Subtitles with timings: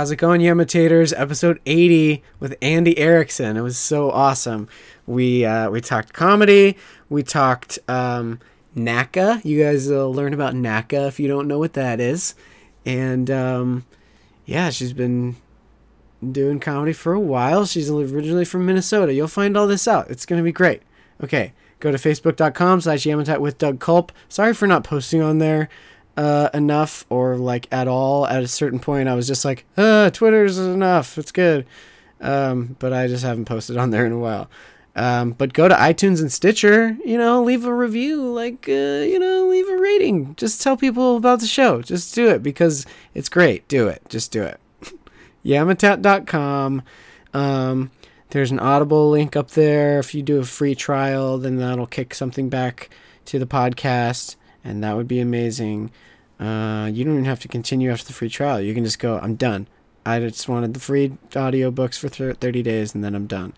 [0.00, 1.12] How's it going, Yamitators?
[1.14, 3.58] Episode 80 with Andy Erikson.
[3.58, 4.66] It was so awesome.
[5.06, 6.78] We uh, we talked comedy.
[7.10, 8.40] We talked um,
[8.74, 9.44] NACA.
[9.44, 12.34] You guys will learn about NACA if you don't know what that is.
[12.86, 13.84] And um,
[14.46, 15.36] yeah, she's been
[16.26, 17.66] doing comedy for a while.
[17.66, 19.12] She's originally from Minnesota.
[19.12, 20.10] You'll find all this out.
[20.10, 20.80] It's going to be great.
[21.22, 24.12] Okay, go to facebook.com slash Yamatat with Doug Culp.
[24.30, 25.68] Sorry for not posting on there
[26.16, 28.26] uh, enough or like at all.
[28.26, 31.18] At a certain point, I was just like, uh, Twitter's enough.
[31.18, 31.66] It's good.
[32.20, 34.50] Um, but I just haven't posted on there in a while.
[34.96, 38.72] Um, but go to iTunes and Stitcher, you know, leave a review, like, uh,
[39.06, 40.34] you know, leave a rating.
[40.34, 41.80] Just tell people about the show.
[41.80, 43.66] Just do it because it's great.
[43.68, 44.02] Do it.
[44.08, 44.60] Just do it.
[45.44, 46.82] Yamatat.com.
[47.32, 47.90] Um,
[48.30, 50.00] there's an Audible link up there.
[50.00, 52.90] If you do a free trial, then that'll kick something back
[53.26, 55.90] to the podcast, and that would be amazing.
[56.38, 58.60] Uh, you don't even have to continue after the free trial.
[58.60, 59.66] You can just go, I'm done.
[60.06, 63.52] I just wanted the free audiobooks for 30 days, and then I'm done.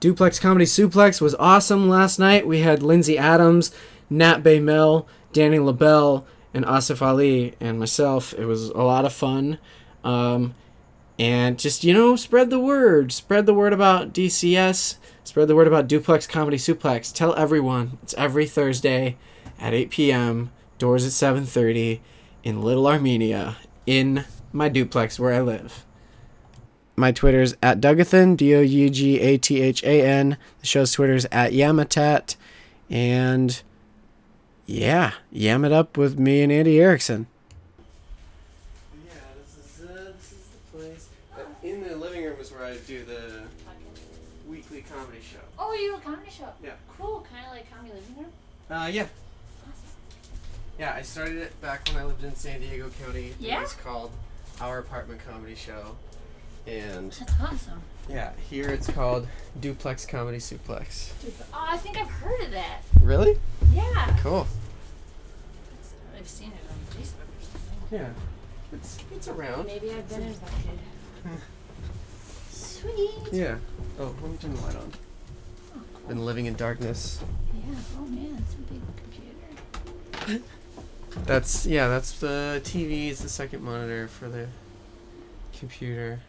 [0.00, 2.46] Duplex Comedy Suplex was awesome last night.
[2.46, 3.74] We had Lindsay Adams,
[4.10, 8.34] Nat Baimel, Danny LaBelle, and Asif Ali, and myself.
[8.34, 9.58] It was a lot of fun.
[10.04, 10.54] Um,
[11.18, 13.12] and just, you know, spread the word.
[13.12, 14.96] Spread the word about DCS.
[15.22, 17.10] Spread the word about Duplex Comedy Suplex.
[17.10, 17.98] Tell everyone.
[18.02, 19.16] It's every Thursday
[19.64, 20.52] at 8 p.m.
[20.78, 22.00] Doors at 7.30
[22.42, 25.86] in Little Armenia in my duplex where I live.
[26.96, 30.36] My Twitter's at Dougathan, D O U G A T H A N.
[30.60, 32.36] The show's Twitter's at Yamatat.
[32.90, 33.62] And
[34.66, 37.26] yeah, yam it up with me and Andy Erikson.
[39.06, 41.08] Yeah, this is, uh, this is the place.
[41.62, 43.44] In the living room is where I do the
[44.46, 45.40] weekly comedy show.
[45.58, 46.52] Oh, you have a comedy show?
[46.62, 46.72] Yeah.
[46.98, 48.32] Cool, kind of like comedy living room.
[48.70, 49.06] Uh, yeah.
[50.78, 53.34] Yeah, I started it back when I lived in San Diego County.
[53.38, 53.58] Yeah?
[53.58, 54.10] It was called
[54.60, 55.96] Our Apartment Comedy Show.
[56.66, 57.82] And That's awesome.
[58.08, 59.28] yeah, here it's called
[59.60, 61.12] Duplex Comedy Suplex.
[61.20, 62.80] Dude, oh, I think I've heard of that.
[63.02, 63.38] Really?
[63.72, 64.16] Yeah.
[64.20, 64.46] Cool.
[66.18, 67.98] I've seen it on Facebook or something.
[67.98, 68.08] Yeah.
[68.72, 69.66] It's it's around.
[69.66, 70.78] Maybe I've been invited.
[71.22, 71.34] Hmm.
[72.50, 73.32] Sweet.
[73.32, 73.56] Yeah.
[74.00, 74.90] Oh, let me turn the light on.
[75.76, 76.08] Oh, cool.
[76.08, 77.20] Been living in darkness.
[77.54, 77.74] Yeah.
[77.98, 78.80] Oh man, it's a big
[80.24, 80.44] computer.
[81.26, 84.48] That's yeah, that's the TV is the second monitor for the
[85.58, 86.20] computer.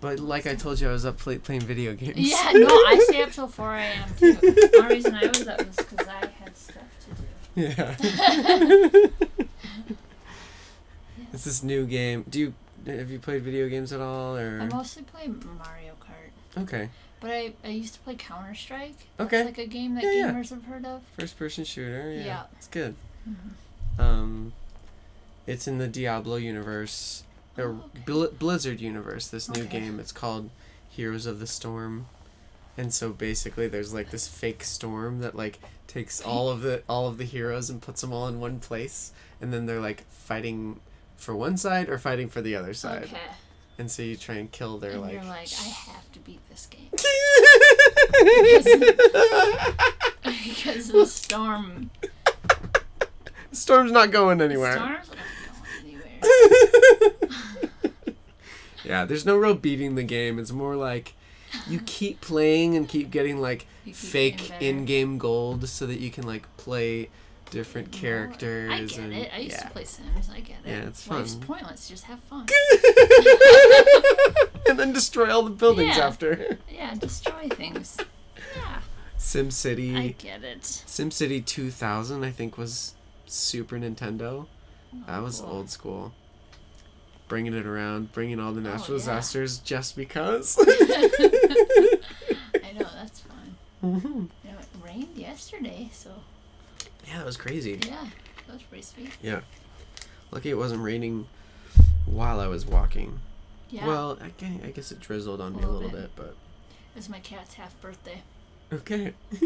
[0.00, 2.16] But like I told you, I was up late playing video games.
[2.16, 2.52] Yeah.
[2.54, 4.08] No, I stay up till 4 a.m.
[4.18, 4.32] too.
[4.32, 7.22] The only reason I was up was because I had stuff to do.
[7.60, 7.96] Yeah.
[11.32, 12.24] it's this new game.
[12.28, 12.54] Do you
[12.86, 16.88] have you played video games at all or I mostly play Mario Kart, Okay.
[17.20, 18.96] but I, I used to play Counter Strike.
[19.20, 19.40] Okay.
[19.40, 20.30] It's like a game that Yeah, yeah.
[20.32, 21.02] gamers have heard of.
[21.18, 22.24] First person shooter, yeah.
[22.24, 22.42] Yeah.
[22.56, 22.94] It's good.
[23.28, 23.50] Mhm.
[24.00, 24.52] Um
[25.46, 27.24] it's in the Diablo universe
[27.58, 28.02] or Oh, okay.
[28.06, 29.80] Bl- Blizzard universe, this new Okay.
[29.80, 29.98] game.
[30.00, 30.50] It's called
[30.88, 32.06] Heroes of the Storm.
[32.78, 37.08] And so basically there's like this fake storm that like takes all of the all
[37.08, 40.78] of the heroes and puts them all in one place and then they're like fighting
[41.16, 43.04] for one side or fighting for the other side.
[43.04, 43.18] Okay.
[43.78, 46.40] And so you try and kill their and like you're like, I have to beat
[46.48, 46.90] this game
[50.22, 51.90] because the storm.
[53.52, 54.76] Storm's not going anywhere.
[54.76, 55.16] storm's not
[55.84, 57.12] going anywhere.
[58.84, 60.38] Yeah, there's no real beating the game.
[60.38, 61.14] It's more like
[61.68, 66.26] you keep playing and keep getting like keep fake in-game gold so that you can
[66.26, 67.10] like play
[67.50, 68.72] different characters.
[68.72, 69.30] I get and, it.
[69.34, 69.62] I used yeah.
[69.62, 70.30] to play Sims.
[70.32, 70.70] I get it.
[70.70, 71.18] Yeah, it's fun.
[71.18, 71.88] Life's pointless.
[71.88, 72.46] Just have fun.
[74.68, 76.06] and then destroy all the buildings Yeah.
[76.06, 76.58] after.
[76.68, 77.96] yeah, destroy things.
[78.56, 78.80] Yeah,
[79.16, 79.96] SimCity.
[79.96, 80.62] I get it.
[80.62, 82.94] SimCity 2000, I think, was
[83.32, 84.46] Super Nintendo.
[85.06, 85.50] That Oh, was cool.
[85.50, 86.12] old school.
[87.28, 89.04] Bringing it around, bringing all the natural yeah.
[89.04, 90.58] disasters just because.
[90.68, 91.92] I
[92.78, 93.56] know that's fun.
[93.84, 94.08] Mm-hmm.
[94.44, 96.10] You know, it rained yesterday, so
[97.06, 97.78] Yeah, that was crazy.
[97.86, 98.04] yeah,
[98.46, 99.10] that was pretty sweet.
[99.22, 99.40] Yeah,
[100.30, 101.26] lucky it wasn't raining
[102.06, 103.20] while I was walking.
[103.70, 106.16] Yeah, Well, I guess, I guess it drizzled on A me a little little bit.
[106.16, 106.34] bit, but
[106.94, 108.22] it was my cat's half birthday.
[108.72, 109.12] Okay.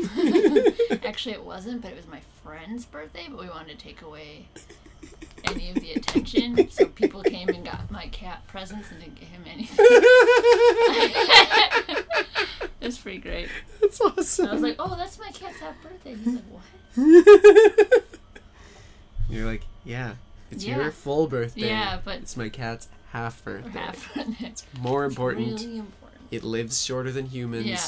[1.05, 3.27] Actually, it wasn't, but it was my friend's birthday.
[3.29, 4.47] But we wanted to take away
[5.45, 9.29] any of the attention, so people came and got my cat presents and didn't get
[9.29, 9.77] him anything.
[12.81, 13.49] it was pretty great.
[13.81, 14.45] That's awesome.
[14.47, 18.03] And I was like, "Oh, that's my cat's half birthday." He's like, "What?"
[19.29, 20.15] You're like, yeah,
[20.51, 20.77] it's Yeah.
[20.77, 21.69] your full birthday.
[21.69, 23.71] Yeah, but It's my cat's half birthday.
[23.79, 24.47] half birthday.
[24.47, 25.61] It's More important.
[25.61, 26.21] Really important.
[26.31, 27.67] It lives shorter than humans.
[27.67, 27.81] Yeah.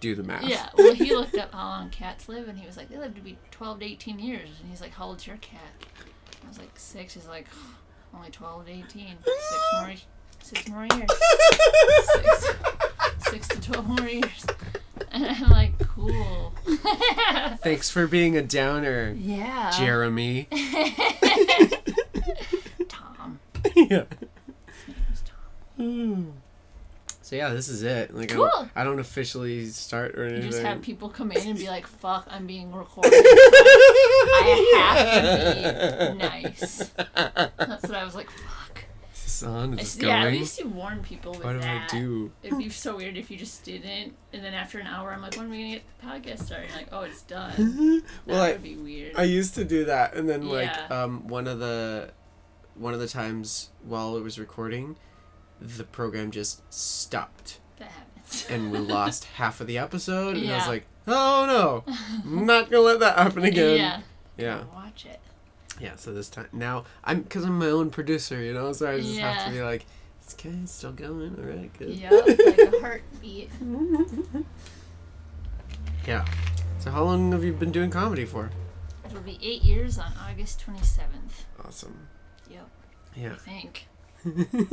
[0.00, 0.44] Do the math.
[0.44, 0.68] Yeah.
[0.76, 3.20] Well, he looked up how long cats live, and he was like, they live to
[3.20, 4.48] be 12 to 18 years.
[4.60, 5.60] And he's like, how old's your cat?
[6.44, 7.14] I was like, six.
[7.14, 7.46] He's like,
[8.14, 9.16] only 12 to 18.
[9.24, 9.92] Six more,
[10.42, 11.10] six more years.
[12.12, 12.54] Six,
[13.30, 14.46] six to 12 more years.
[15.10, 16.52] And I'm like, cool.
[17.62, 19.70] Thanks for being a downer, yeah.
[19.76, 20.46] Jeremy.
[22.88, 23.40] Tom.
[23.74, 24.04] yeah.
[24.04, 25.36] His name was Tom.
[25.76, 26.30] Hmm.
[27.28, 28.14] So yeah, this is it.
[28.14, 30.44] Like I, don't, I don't officially start or anything.
[30.44, 33.12] You just have people come in and be like, fuck, I'm being recorded.
[33.12, 36.90] I have to be nice.
[36.96, 38.84] That's what I was like, fuck.
[39.14, 39.78] Is this on?
[39.78, 41.92] I Is this yeah, at least you warn people with what do that.
[41.92, 42.32] I do?
[42.42, 45.36] It'd be so weird if you just didn't, and then after an hour, I'm like,
[45.36, 46.70] when are we gonna get the podcast started?
[46.74, 48.04] Like, oh, it's done.
[48.26, 49.12] That well, I, would be weird.
[49.16, 51.02] I used to do that, and then like Yeah.
[51.02, 52.10] um one of the
[52.74, 54.96] one of the times while it was recording,
[55.60, 58.46] the program just stopped, that happens.
[58.50, 60.36] and we lost half of the episode.
[60.36, 61.44] And I was like, oh
[61.86, 61.94] no,
[62.24, 63.76] I'm not gonna let that happen again.
[63.78, 64.00] Yeah.
[64.36, 64.64] Yeah.
[64.74, 65.20] Watch it.
[65.80, 69.00] Yeah, so this time now I'm because I'm my own producer, you know, so I
[69.00, 69.86] just have to be like,
[70.22, 71.90] it's okay, it's still going, all right, good.
[71.90, 73.50] Yep, like a heartbeat.
[76.06, 76.24] yeah.
[76.78, 78.50] So how long have you been doing comedy for?
[79.04, 81.44] It'll be eight years on August 27th.
[81.64, 82.08] Awesome.
[82.50, 82.68] Yep,
[83.16, 83.32] Yeah.
[83.32, 83.86] I think.
[84.52, 84.68] you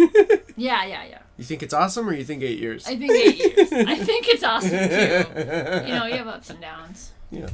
[0.57, 2.85] Yeah, yeah, You think it's awesome, or you think eight years?
[2.87, 3.71] I think eight years.
[3.73, 5.87] I think it's awesome too.
[5.87, 7.11] You know, you have ups and downs.
[7.31, 7.49] Yeah.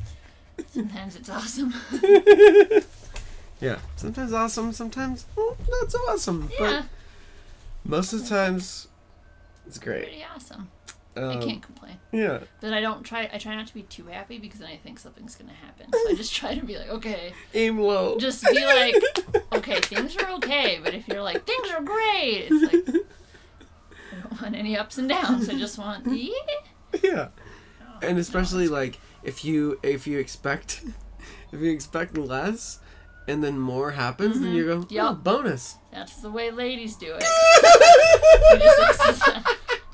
[0.73, 1.73] Sometimes it's awesome.
[3.61, 3.77] Yeah.
[3.95, 6.49] Sometimes awesome, sometimes mm, not so awesome.
[6.59, 6.85] yeah, But
[7.91, 8.87] most of the times,
[9.67, 10.03] it's great.
[10.05, 10.69] pretty awesome.
[11.17, 11.97] Um, I can't complain.
[12.13, 12.39] Yeah.
[12.61, 13.29] Then I don't try.
[13.33, 15.87] I try not to be too happy because then I think something's gonna happen.
[15.91, 18.17] So I just try to be like, okay, Aim low.
[18.17, 18.95] just be like,
[19.53, 20.79] okay, things are okay.
[20.83, 23.03] But if you're like, things are great, it's like
[24.13, 25.49] I don't want any ups and downs.
[25.49, 26.33] I just want yeah.
[27.03, 27.27] yeah.
[27.81, 30.83] Oh, And especially it's- like if you if you expect
[31.51, 32.79] if you expect less
[33.27, 35.23] and then more happens, then you go, oh, Yup.
[35.23, 35.75] bonus.
[35.91, 37.23] that's the way ladies do it.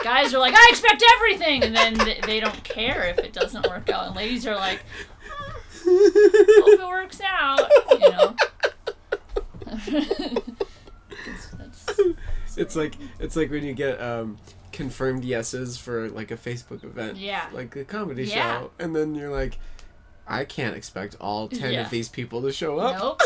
[0.07, 3.67] Guys are like, I expect everything, and then th- they don't care if it doesn't
[3.67, 4.07] work out.
[4.07, 4.79] And ladies are like,
[5.83, 8.35] hope it works out, you know.
[9.67, 11.85] It's- that's-
[12.55, 14.37] It's like it's like when you get um,
[14.71, 17.45] confirmed yeses for like a Facebook event, Yeah.
[17.51, 18.59] like a comedy Yeah.
[18.61, 19.59] show, and then you're like,
[20.25, 21.81] I can't expect all ten Yeah.
[21.83, 22.97] of these people to show up.
[22.97, 23.21] Nope.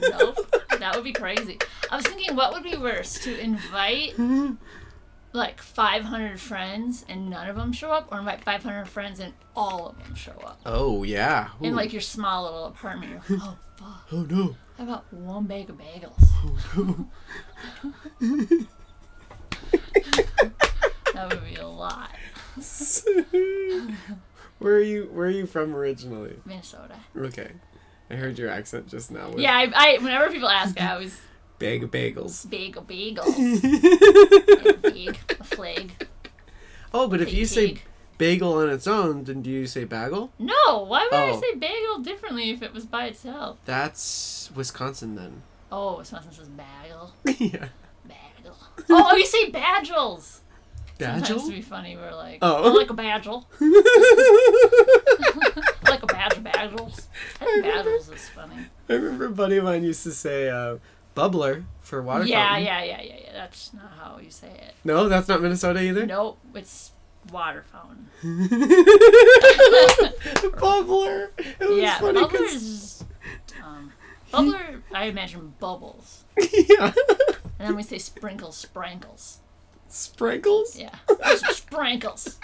[0.18, 0.54] nope.
[0.78, 1.58] That would be crazy.
[1.90, 3.14] I was thinking, what would be worse?
[3.24, 4.14] To invite
[5.32, 9.88] like 500 friends and none of them show up, or invite 500 friends and all
[9.88, 10.60] of them show up?
[10.66, 11.48] Oh yeah.
[11.60, 14.06] In like your small little apartment, like, oh fuck.
[14.12, 14.56] oh no.
[14.76, 16.24] How about one bag of bagels?
[16.76, 17.06] Oh
[18.20, 18.66] no.
[21.18, 22.10] That would be a lot.
[24.60, 25.10] where are you?
[25.12, 26.36] Where are you from originally?
[26.44, 26.94] Minnesota.
[27.16, 27.50] Okay,
[28.08, 29.34] I heard your accent just now.
[29.36, 31.20] Yeah, I, I whenever people ask, I always
[31.58, 32.48] Bag of bagels.
[32.48, 33.36] bagel bagels.
[34.68, 36.06] a bag, a flag.
[36.94, 37.82] oh, but if you say Pig.
[38.16, 40.30] bagel on its own, then do you say bagel?
[40.38, 41.40] No, why would I Oh.
[41.40, 43.58] say bagel differently if it was by itself?
[43.64, 45.42] That's Wisconsin then.
[45.72, 47.12] Oh, Wisconsin says bagel.
[47.24, 47.68] yeah.
[48.06, 48.56] Bagel.
[48.88, 50.40] Oh, you say badgels.
[51.00, 51.48] Sometimes to Badgel?
[51.50, 52.64] be funny, we're like, Oh.
[52.64, 53.44] oh, like a badgel.
[55.88, 57.06] like a badge of badgels.
[57.40, 58.66] I think badgels is funny.
[58.88, 60.78] I remember a buddy of mine used to say uh,
[61.18, 62.64] bubbler for water Yeah, fountain.
[62.66, 63.32] yeah, yeah, yeah, yeah.
[63.32, 64.74] That's not how you say it.
[64.84, 66.06] No, that's not Minnesota either.
[66.06, 66.92] Nope, it's
[67.32, 68.08] water fountain.
[70.58, 71.30] bubbler.
[71.38, 73.04] It was yeah, funny bubbler is.
[73.64, 73.92] Um,
[74.32, 76.24] bubbler, I imagine bubbles.
[76.52, 76.92] yeah.
[77.58, 79.38] And then we say sprinkles, sprankles.
[79.88, 80.78] Sprinkles.
[80.78, 80.94] Yeah,
[81.48, 82.38] sprinkles.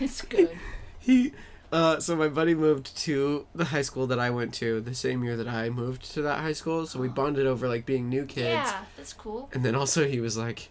[0.00, 0.58] it's good.
[0.98, 1.32] He,
[1.72, 5.22] uh, so my buddy moved to the high school that I went to the same
[5.22, 6.86] year that I moved to that high school.
[6.86, 8.48] So we bonded over like being new kids.
[8.48, 9.48] Yeah, that's cool.
[9.52, 10.70] And then also he was like,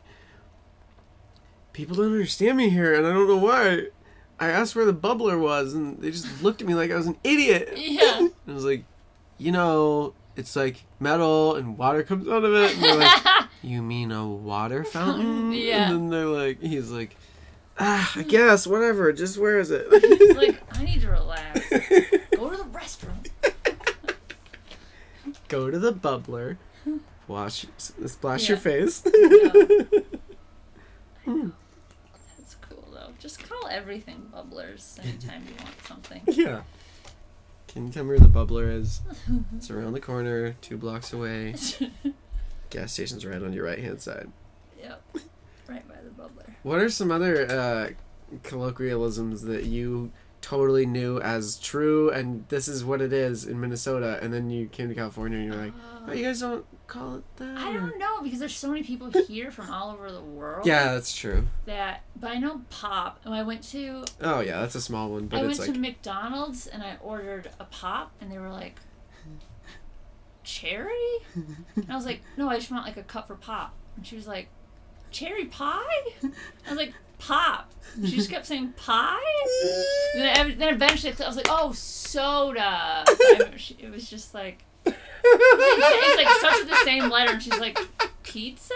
[1.74, 3.88] people don't understand me here, and I don't know why.
[4.42, 7.08] I asked where the bubbler was, and they just looked at me like I was
[7.08, 7.74] an idiot.
[7.78, 8.20] Yeah.
[8.20, 8.84] And I was like,
[9.38, 12.74] you know, it's like metal and water comes out of it.
[12.76, 13.24] And they're like,
[13.62, 15.52] you mean a water fountain?
[15.54, 15.92] Yeah.
[15.92, 17.16] And then they're like, he's like,
[17.80, 19.88] ah, I guess, whatever, just where is it?
[19.92, 21.60] It's like, I need to relax.
[21.70, 23.26] Go to the restroom.
[25.48, 26.58] Go to the bubbler,
[27.28, 28.62] wash, s- splash your Yeah.
[28.64, 29.00] face.
[31.26, 33.12] That's cool though.
[33.20, 36.22] Just call everything bubblers anytime you want something.
[36.28, 36.62] yeah.
[37.68, 39.02] Can you tell me where the bubbler is?
[39.56, 41.54] It's around the corner, two blocks away.
[42.72, 44.30] Gas station's right on your right hand side.
[44.82, 45.02] yep.
[45.68, 46.49] Right by the bubbler.
[46.64, 47.90] What are some other uh,
[48.44, 50.12] colloquialisms that you
[50.42, 54.68] totally knew as true and this is what it is in Minnesota and then you
[54.68, 55.74] came to California and you're like,
[56.08, 57.58] oh, you guys don't call it that?
[57.58, 60.66] I don't know because there's so many people here from all over the world.
[60.66, 61.48] Yeah, that's true.
[61.66, 63.20] That, but I know pop.
[63.26, 64.06] And I went to.
[64.22, 65.74] Oh yeah, that's a small one, but I it's went like.
[65.76, 68.80] to McDonald's and I ordered a pop, and they were like,
[70.44, 70.94] "Cherry,"
[71.36, 74.16] and I was like, "No, I just want like a cup for pop." And she
[74.16, 74.50] was like,
[75.12, 75.82] "Cherry pie?"
[76.24, 77.72] I was like, "Pop."
[78.06, 79.18] She just kept saying pie.
[80.16, 83.04] Then, then eventually I was like, "Oh, soda."
[83.58, 84.64] She- It was just like.
[84.86, 87.78] It's like such the same letter, and she's like,
[88.24, 88.74] pizza,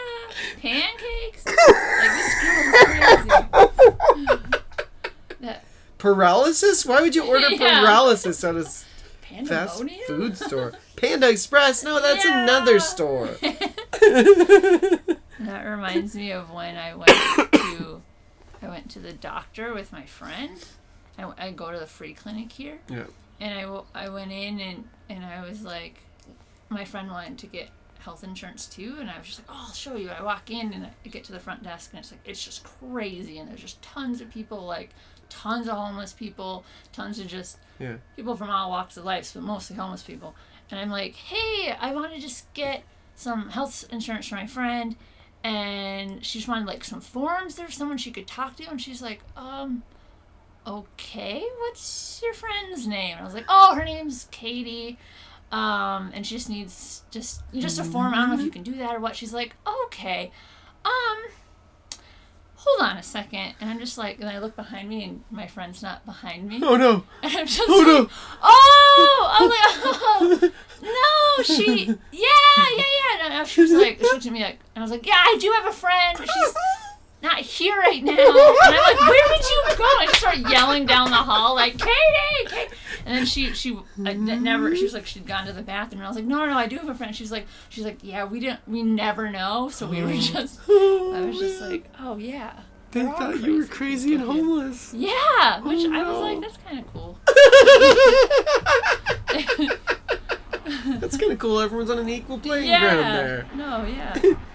[0.62, 1.46] pancakes.
[1.46, 3.30] Like this girl is crazy.
[5.40, 5.63] That
[5.98, 6.86] Paralysis?
[6.86, 7.80] Why would you order Yeah.
[7.82, 8.66] paralysis at a
[9.46, 10.74] fast food store?
[10.98, 11.84] Panda Express?
[11.84, 12.44] No, that's Yeah.
[12.44, 13.30] another store.
[15.46, 17.12] That reminds me of when I went
[17.54, 18.02] to
[18.62, 20.64] I went to the doctor with my friend.
[21.18, 23.04] I, I go to the free clinic here, Yeah.
[23.40, 26.00] and I, I went in and and I was like,
[26.70, 27.70] my friend wanted to get
[28.00, 30.10] health insurance too, and I was just like, oh, I'll show you.
[30.10, 32.64] I walk in and I get to the front desk, and it's like it's just
[32.64, 34.90] crazy, and there's just tons of people, like
[35.30, 37.96] tons of homeless people, tons of just Yeah.
[38.16, 40.36] people from all walks of life, but mostly homeless people.
[40.72, 42.84] And I'm like, hey, I want to just get
[43.16, 44.96] some health insurance for my friend.
[45.44, 47.56] And she just wanted like some forms.
[47.56, 48.70] There's someone she could talk to.
[48.70, 49.84] And she's like, um,
[50.66, 53.14] okay, what's your friend's name?
[53.14, 54.98] And I was like, oh, her name's Katie.
[55.52, 58.14] Um, and she just needs just just a form.
[58.14, 59.16] I don't know if you can do that or what.
[59.16, 60.32] She's like, okay.
[60.84, 61.18] Um,
[62.65, 63.53] hold on a second.
[63.60, 66.60] And I'm just like, and I look behind me, and my friend's not behind me.
[66.63, 67.03] Oh no.
[67.24, 68.10] And I'm just Oh like, no.
[68.41, 70.51] oh, I'm like, oh,
[70.82, 72.84] no, she, yeah, yeah,
[73.17, 73.39] yeah.
[73.39, 75.38] And she was like, she looked at me like, and I was like, yeah, I
[75.39, 76.53] do have a friend, she's
[77.24, 78.12] not here right now.
[78.13, 79.84] And I'm like, where did you go?
[79.84, 82.74] I just started yelling down the hall like, Katie, Katie.
[83.06, 86.01] And then she, she, I n- never, she was like, she'd gone to the bathroom,
[86.01, 87.15] and I was like, no, no, no, I do have a friend.
[87.15, 91.25] She's like, she's like, yeah, we didn't, we never know, so we were just, I
[91.25, 92.60] was just like, oh yeah.
[92.92, 94.94] They thought you were crazy and homeless.
[94.94, 97.18] Yeah, oh, which Oh, I was like, that's kind of cool.
[101.00, 101.60] That's kind of cool.
[101.60, 103.46] Everyone's on an equal playing ground there.
[103.56, 104.15] No, yeah.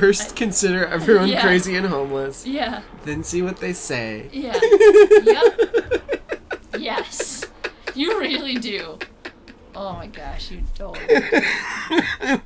[0.00, 1.42] First, consider everyone Yeah.
[1.42, 2.46] crazy and homeless.
[2.46, 2.80] Yeah.
[3.04, 4.30] Then see what they say.
[4.32, 4.58] Yeah.
[5.22, 6.32] yep.
[6.78, 7.44] Yes.
[7.94, 8.98] You really do.
[9.74, 10.98] Oh my gosh, you don't.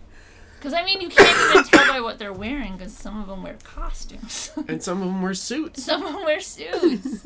[0.59, 3.45] Because, I mean, you can't even tell by what they're wearing because some of them
[3.45, 4.51] wear costumes.
[4.67, 5.85] and some of them wear suits.
[5.85, 7.25] some of them wear suits.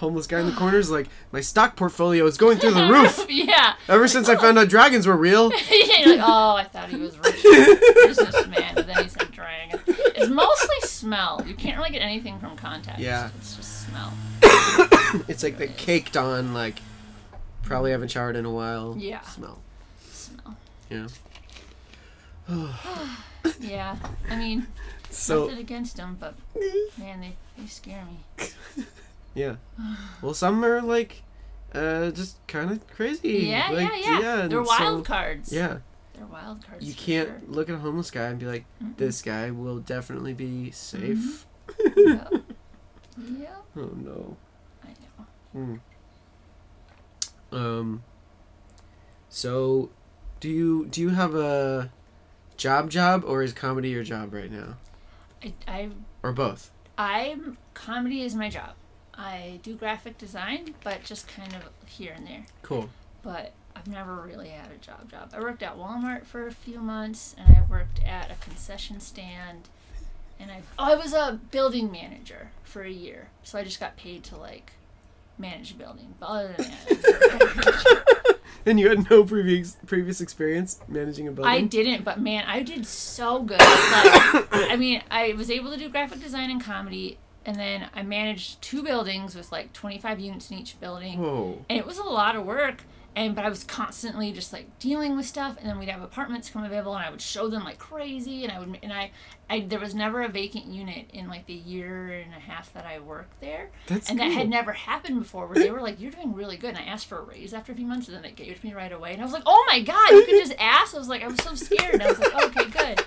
[0.00, 3.26] Homeless guy in the corner is like, my stock portfolio is going through the roof.
[3.28, 3.74] yeah.
[3.86, 5.50] Ever since I found out dragons were real.
[5.70, 7.42] You're like, oh, I thought he was rich
[8.06, 9.78] businessman, but then he said dragon.
[9.86, 11.42] It's mostly smell.
[11.46, 12.98] You can't really get anything from context.
[12.98, 13.28] Yeah.
[13.38, 14.14] It's just smell.
[15.28, 16.78] It's like the caked on, like,
[17.62, 18.96] probably haven't showered in a while.
[18.98, 19.20] Yeah.
[19.20, 19.58] Smell.
[20.10, 20.56] Smell.
[20.88, 21.08] Yeah.
[23.60, 23.96] Yeah.
[24.30, 24.66] I mean,
[25.10, 26.34] So, nothing against them, but
[26.98, 28.46] man, they, they scare me.
[29.34, 29.56] yeah.
[30.22, 31.22] Well, some are like,
[31.74, 33.46] uh, just kind of crazy.
[33.48, 34.40] Yeah, like, yeah, yeah.
[34.42, 35.52] and They're wild so- cards.
[35.52, 35.78] Yeah.
[36.14, 36.84] They're wild cards.
[36.84, 37.40] You can't sure.
[37.46, 38.96] look at a homeless guy and be like, Mm-mm.
[38.98, 41.46] this guy will definitely be safe.
[41.96, 42.28] Yeah.
[43.16, 43.54] yeah.
[43.76, 44.36] Oh no.
[44.82, 45.26] I know.
[45.52, 45.76] Hmm.
[47.56, 48.02] Um.
[49.28, 49.90] So,
[50.40, 51.90] do you do you have a
[52.56, 54.76] job job or is comedy your job right now,
[55.42, 55.88] I, I,
[56.22, 56.70] or both?
[56.98, 58.74] I'm comedy is my job.
[59.20, 62.46] I do graphic design, but just kind of here and there.
[62.62, 62.88] Cool.
[63.22, 65.30] But I've never really had a job job.
[65.34, 69.68] I worked at Walmart for a few months, and I worked at a concession stand,
[70.38, 73.98] and I oh I was a building manager for a year, so I just got
[73.98, 74.72] paid to like
[75.36, 76.14] manage a building.
[76.18, 78.36] But other than that,
[78.66, 81.52] And you had no previous previous experience managing a building.
[81.52, 83.60] I didn't, but man, I did so good.
[83.60, 88.02] Like, I mean, I was able to do graphic design and comedy, and then I
[88.02, 91.64] managed two buildings with like 25 units in each building, Whoa.
[91.68, 92.82] and it was a lot of work.
[93.16, 96.48] And but I was constantly just like dealing with stuff, and then we'd have apartments
[96.48, 99.10] come available, and I would show them like crazy, and I would and I,
[99.50, 102.86] I there was never a vacant unit in like the year and a half that
[102.86, 104.28] I worked there, That's and cool.
[104.28, 105.48] that had never happened before.
[105.48, 107.72] Where they were like, "You're doing really good," and I asked for a raise after
[107.72, 109.32] a few months, and then they gave it to me right away, and I was
[109.32, 111.94] like, "Oh my god, you could just ask!" I was like, I was so scared,
[111.94, 113.04] and I was like, "Okay, good."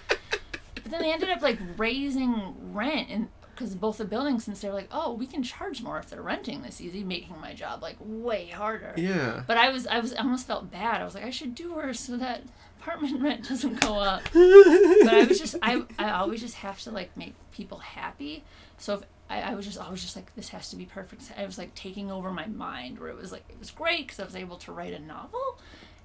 [0.75, 4.74] But then they ended up like raising rent, and because both the buildings, since they're
[4.74, 7.98] like, oh, we can charge more if they're renting this easy, making my job like
[8.00, 8.93] way harder.
[8.98, 9.43] Yeah.
[9.45, 11.01] But I was, I was, I almost felt bad.
[11.01, 12.43] I was like, I should do worse so that
[12.79, 14.24] apartment rent doesn't go up.
[14.33, 18.43] but I was just, I, I always just have to like make people happy.
[18.77, 21.31] So if I, I was just, I was just like, this has to be perfect.
[21.38, 24.19] I was like taking over my mind, where it was like, it was great because
[24.19, 25.57] I was able to write a novel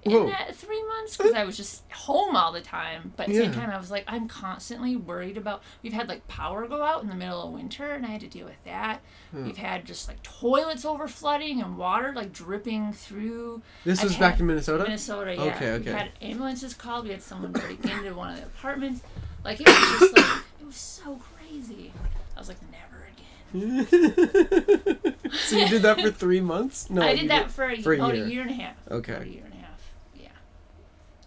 [0.03, 0.27] in Whoa.
[0.27, 3.11] that three months because I was just home all the time.
[3.17, 5.61] But at the same time, I was like, I'm constantly worried about.
[5.83, 8.27] We've had like power go out in the middle of winter, and I had to
[8.27, 9.01] deal with that.
[9.31, 9.45] Hmm.
[9.45, 14.15] We've had just like toilets over flooding and water like dripping through This I've was
[14.17, 14.83] back in Minnesota.
[14.83, 15.35] Minnesota.
[15.35, 15.91] Yeah, Okay, we okay.
[15.91, 17.03] had ambulances called.
[17.05, 19.01] We had someone break into one of the apartments.
[19.43, 20.25] Like it was just like
[20.61, 21.91] it was so crazy.
[22.35, 22.85] I was like, never
[23.53, 23.85] again.
[25.33, 26.89] so you did that for three months?
[26.89, 28.25] No, I did that for a, for a year.
[28.25, 28.75] a year and a half.
[28.89, 29.11] Okay.
[29.13, 29.91] About a year and a half.
[30.15, 30.27] Yeah.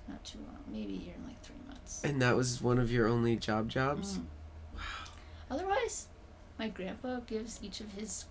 [0.09, 0.57] Not too long.
[0.73, 2.01] Maybe year and like three months.
[2.05, 4.19] And that was one of your only job jobs.
[4.19, 4.25] Mm.
[5.51, 6.09] Otherwise,
[6.59, 8.25] my grandpa gives each of his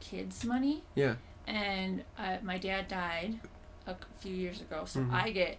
[0.00, 1.14] kids money, Yeah.
[1.46, 3.40] and uh, my dad died
[3.86, 5.12] a few years ago, so Mhm.
[5.12, 5.58] I get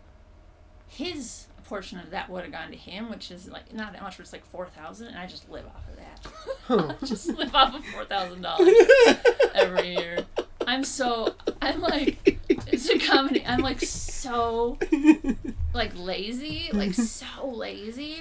[0.88, 4.18] his portion of that would have gone to him, which is like not that much,
[4.18, 6.28] but it's like four thousand, and I just live off of that.
[6.68, 6.96] Huh.
[7.06, 8.74] Just live off of four thousand dollars
[9.56, 10.26] every year.
[10.68, 12.40] I'm so I'm like
[12.90, 13.44] it's a comedy.
[13.46, 14.78] I'm like so
[15.74, 18.20] like lazy, like so lazy,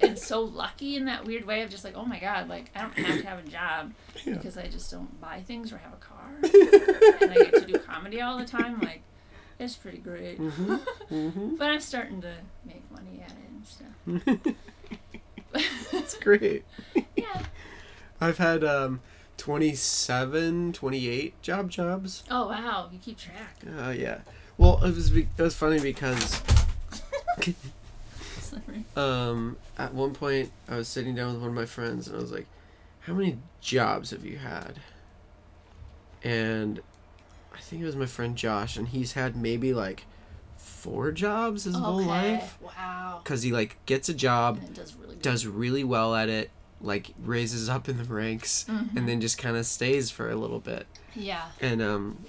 [0.00, 2.82] and so lucky in that weird way of just like, oh my god, like I
[2.82, 3.92] don't have to have a job
[4.24, 4.34] Yeah.
[4.34, 6.28] because I just don't buy things or have a car,
[7.22, 8.80] and I get to do comedy all the time.
[8.80, 9.02] Like
[9.58, 10.38] it's pretty great.
[10.38, 10.74] hmm
[11.08, 12.32] hmm But I'm starting to
[12.66, 14.54] make money at it and stuff.
[15.92, 16.64] That's great.
[17.16, 17.42] yeah.
[18.20, 19.00] I've had um,
[19.40, 22.22] 27, 28 job jobs.
[22.30, 23.56] Oh wow, you keep track.
[23.66, 24.18] Uh, yeah.
[24.58, 26.42] Well, it was be- it was funny because
[28.96, 32.20] um, at one point I was sitting down with one of my friends and I
[32.20, 32.46] was like,
[33.00, 34.80] "How many jobs have you had?"
[36.22, 36.80] And
[37.54, 40.04] I think it was my friend Josh, and he's had maybe like
[40.58, 43.20] four jobs his whole life Wow.
[43.24, 47.10] because he like gets a job, And does really does really well at it, like
[47.22, 48.96] raises up in the ranks, Mhm.
[48.96, 50.86] and then just kind of stays for a little bit.
[51.14, 51.44] Yeah.
[51.60, 52.24] And um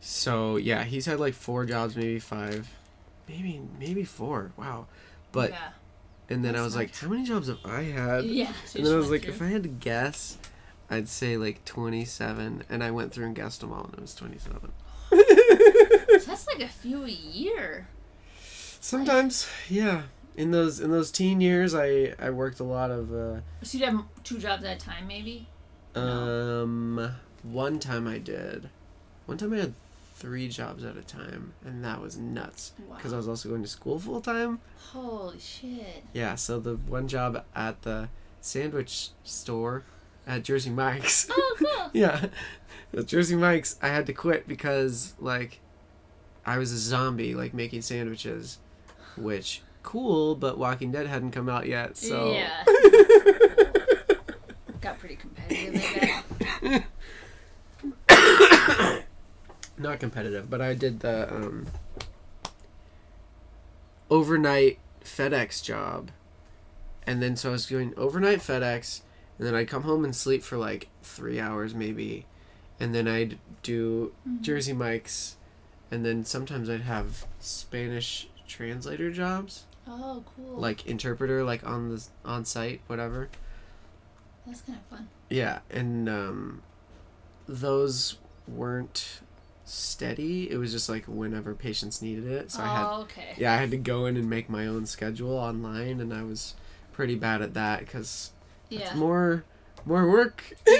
[0.00, 2.68] so yeah, he's had like four jobs, maybe five.
[3.28, 4.52] Maybe maybe four.
[4.56, 4.86] Wow.
[5.32, 5.70] But yeah.
[6.30, 8.24] and then I That's was like, how many jobs have I had?
[8.24, 8.52] Yeah.
[8.74, 10.38] And then I was like, went if I had to guess,
[10.90, 14.14] I'd say like 27 and I went through and guessed them all and it was
[14.14, 14.72] 27.
[15.10, 17.88] that's like a few a year.
[18.80, 20.02] Sometimes, yeah.
[20.38, 23.84] In those in those teen years, I I worked a lot of uh So you'd
[23.88, 25.48] have two jobs at a time, maybe.
[25.96, 26.62] No.
[26.62, 27.10] um
[27.42, 28.70] one time I did.
[29.26, 29.74] One time I had
[30.14, 32.96] three jobs at a time and that was nuts Wow.
[32.96, 34.60] because I was also going to school full time.
[34.92, 36.04] Holy shit.
[36.12, 38.08] Yeah, so the one job at the
[38.40, 39.84] sandwich store
[40.26, 41.28] at Jersey Mike's.
[41.40, 41.90] Oh, cool.
[42.00, 42.26] yeah.
[42.96, 45.58] At Jersey Mike's, I had to quit because, like,
[46.46, 48.58] I was a zombie, like, making sandwiches.
[49.16, 52.32] Which, cool, but Walking Dead hadn't come out yet, so.
[52.34, 52.62] Yeah.
[54.82, 56.84] Got pretty competitive.
[59.78, 61.66] Not competitive, but I did the, um,
[64.10, 66.10] overnight FedEx job.
[67.06, 69.00] And then, so I was doing overnight FedEx,
[69.38, 72.26] and then I'd come home and sleep for, like, three hours, maybe.
[72.78, 74.42] And then I'd do Mhm.
[74.42, 75.36] Jersey Mike's,
[75.90, 80.56] and then sometimes I'd have Spanish translator jobs, Oh, cool.
[80.60, 83.28] like interpreter, like on the on site, whatever.
[84.46, 85.08] That's kind of fun.
[85.30, 86.62] Yeah, and um,
[87.46, 89.20] those weren't
[89.64, 90.50] steady.
[90.50, 92.50] It was just like whenever patients needed it.
[92.50, 93.34] So I had oh, okay.
[93.36, 96.54] yeah, I had to go in and make my own schedule online, and I was
[96.92, 98.32] pretty bad at that because
[98.70, 98.94] Yeah.
[98.94, 99.44] more
[99.84, 100.42] more work.
[100.66, 100.74] Yeah.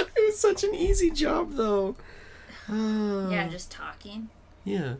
[0.00, 1.96] it was such an easy job though.
[2.70, 4.28] Yeah, just talking.
[4.64, 4.94] Yeah.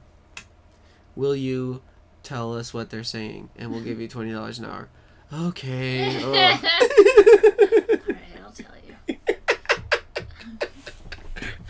[1.17, 1.83] Will you
[2.29, 4.88] tell us what they're saying and we'll give you twenty dollars an hour?
[5.33, 6.23] Okay.
[6.23, 6.64] All ugh.
[8.45, 9.17] I'll tell you.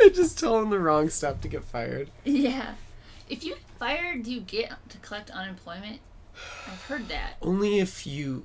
[0.00, 2.10] I just tell them the wrong stuff to get fired.
[2.24, 2.74] Yeah.
[3.28, 6.00] If you get fired, do you get to collect unemployment?
[6.66, 7.34] I've heard that.
[7.42, 8.44] Only if you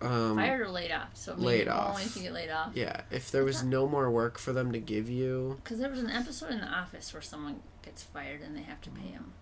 [0.00, 1.10] um Fired or laid off.
[1.14, 2.06] So maybe laid only off.
[2.06, 2.72] if you get laid off.
[2.74, 5.58] yeah, if there was no more work for them to give you.
[5.62, 8.80] Because there was an episode in The Office where someone gets fired and they have
[8.82, 9.32] to pay him.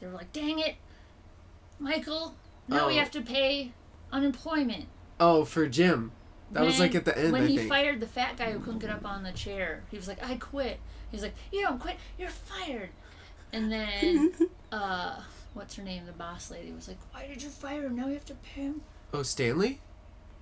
[0.00, 0.76] They were like, dang it,
[1.78, 2.34] Michael,
[2.68, 2.98] now we Oh.
[2.98, 3.72] have to pay
[4.12, 4.86] unemployment.
[5.20, 6.12] Oh, for Jim.
[6.52, 7.68] That was like at the end, When I he think.
[7.68, 10.36] fired the fat guy who couldn't get up on the chair, he was like, I
[10.36, 10.78] quit.
[11.10, 12.90] He's like, You don't quit, you're fired.
[13.52, 14.32] And then,
[14.72, 15.20] uh,
[15.54, 16.06] what's her name?
[16.06, 17.96] The boss lady was like, Why did you fire him?
[17.96, 18.82] Now we have to pay him.
[19.12, 19.80] oh, Stanley?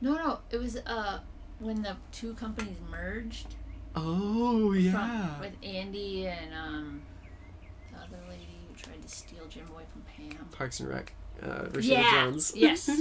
[0.01, 1.21] No, no, it was uh
[1.61, 3.55] when the two companies merged
[3.97, 5.41] Oh from, yeah.
[5.41, 7.01] with Andy and um
[7.93, 10.45] the other lady who tried to steal Jim away from Pam.
[10.51, 11.15] Parks and Rec.
[11.43, 12.11] Uh, Rashida yeah.
[12.11, 12.53] Jones.
[12.55, 12.91] Yes.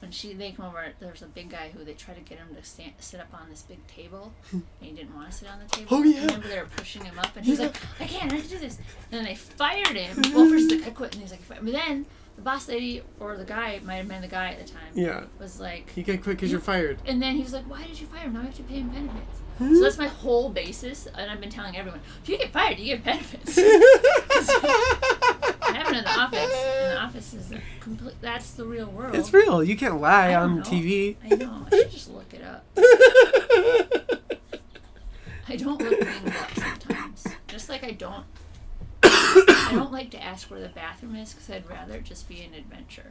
[0.00, 2.38] When she they come over, there was a big guy who they tried to get
[2.38, 5.46] him to stand, sit up on this big table, and he didn't want to sit
[5.46, 5.88] on the table.
[5.90, 6.24] Oh, yeah.
[6.24, 8.50] Remember they were pushing him up, and he was like, "I can't, I have to
[8.50, 8.86] do this." And
[9.18, 10.22] then they fired him.
[10.34, 12.06] Well, first like, I quit, and he's like, "But then
[12.36, 15.24] the boss lady or the guy might have been the guy at the time yeah.
[15.38, 16.98] was like, You get quit because you're fired.
[17.04, 18.32] and then he was like, "Why did you fire him?
[18.32, 21.50] Now I have to pay him benefits." So that's my whole basis, and I've been
[21.50, 23.58] telling everyone: if you get fired, you get benefits.
[23.58, 23.82] It
[25.76, 26.50] happened in the office.
[27.10, 28.14] Office is a complete.
[28.20, 29.16] That's the real world.
[29.16, 29.64] It's real.
[29.64, 30.62] You can't lie on know.
[30.62, 31.16] TV.
[31.24, 31.66] I know.
[31.66, 32.64] I should just look it up.
[35.48, 37.26] I don't look things up sometimes.
[37.48, 38.24] Just like I don't.
[39.02, 42.42] I don't like to ask where the bathroom is because I'd rather it just be
[42.42, 43.10] an adventure.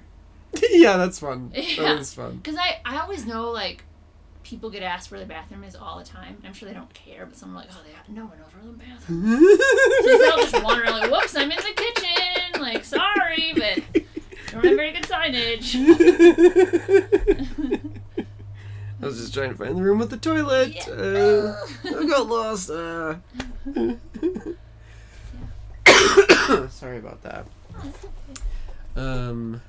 [0.71, 1.51] yeah, that's fun.
[1.53, 1.83] Yeah.
[1.83, 2.37] That is fun.
[2.37, 3.83] Because I, I always know like
[4.43, 6.37] people get asked where the bathroom is all the time.
[6.45, 8.79] I'm sure they don't care, but someone like, oh, they no one knows where the
[8.79, 9.43] bathroom.
[9.43, 9.59] is.
[10.05, 12.28] So they'll just wander around like, whoops, I'm in the kitchen.
[12.59, 14.03] Like, sorry, but
[14.51, 15.75] don't have very good signage.
[19.01, 20.75] I was just trying to find the room with the toilet.
[20.75, 20.93] Yeah.
[20.93, 22.69] Uh, I got lost.
[22.69, 23.15] Uh.
[26.69, 27.45] Sorry about that.
[28.95, 29.61] Um.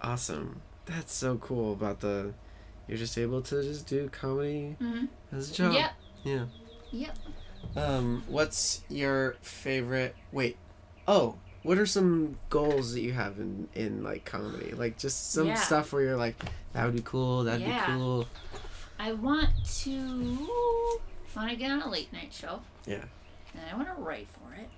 [0.00, 0.60] Awesome.
[0.86, 2.32] That's so cool about the.
[2.88, 5.08] You're just able to just do comedy Mhm.
[5.32, 5.72] as a job.
[5.74, 5.90] Yep.
[6.24, 6.44] Yeah.
[6.92, 7.18] Yep.
[7.76, 8.24] Um.
[8.28, 10.14] What's your favorite?
[10.32, 10.56] Wait.
[11.06, 11.36] Oh.
[11.66, 14.70] What are some goals that you have in in like comedy?
[14.72, 15.54] Like just some Yeah.
[15.54, 16.36] stuff where you're like,
[16.72, 17.42] that would be cool.
[17.44, 17.86] That'd Yeah.
[17.86, 18.28] be cool.
[18.98, 19.50] I want
[19.82, 20.48] to
[21.34, 22.62] want to get on a late night show.
[22.86, 23.04] Yeah.
[23.54, 24.68] And I want to write for it.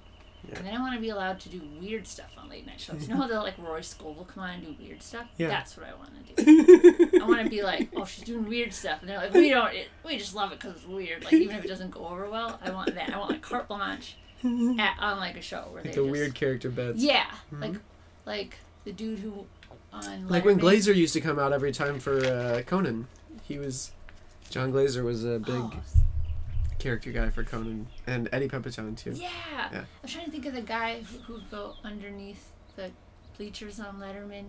[0.48, 0.56] Yeah.
[0.58, 3.02] And then I want to be allowed to do weird stuff on late night shows.
[3.06, 5.26] You know how they'll like Rory Scovel come on and do weird stuff?
[5.36, 5.48] Yeah.
[5.48, 7.10] That's what I want to do.
[7.22, 9.74] I want to be like, oh, she's doing weird stuff, and they're like, we don't,
[9.74, 11.24] it, we just love it because it's weird.
[11.24, 13.12] Like even if it doesn't go over well, I want that.
[13.12, 14.16] I want like carte blanche
[14.80, 17.02] at, on like a show where like they the just, weird character beds.
[17.02, 17.74] Yeah, like
[18.26, 19.46] like the dude who
[19.92, 23.06] on Like when Glaser used to come out every time for uh, Conan.
[23.42, 23.92] He was
[24.50, 25.72] John Glaser was a big Oh,
[26.78, 29.12] character guy for Conan and Eddie Pepitone too.
[29.12, 29.28] yeah.
[29.72, 29.84] Yeah.
[30.02, 32.90] I'm trying to think of the guy who who would go underneath the
[33.36, 34.44] bleachers on Letterman.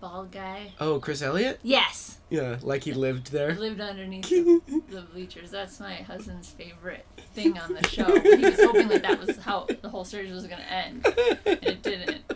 [0.00, 0.72] Bald guy.
[0.78, 1.58] Oh, Chris Elliott?
[1.62, 2.18] Yes.
[2.30, 3.54] Yeah, like he lived there.
[3.54, 5.50] lived underneath the, the bleachers.
[5.50, 8.04] That's my husband's favorite thing on the show.
[8.20, 11.06] He was hoping that that was how the whole series was going to end,
[11.46, 12.22] and it didn't.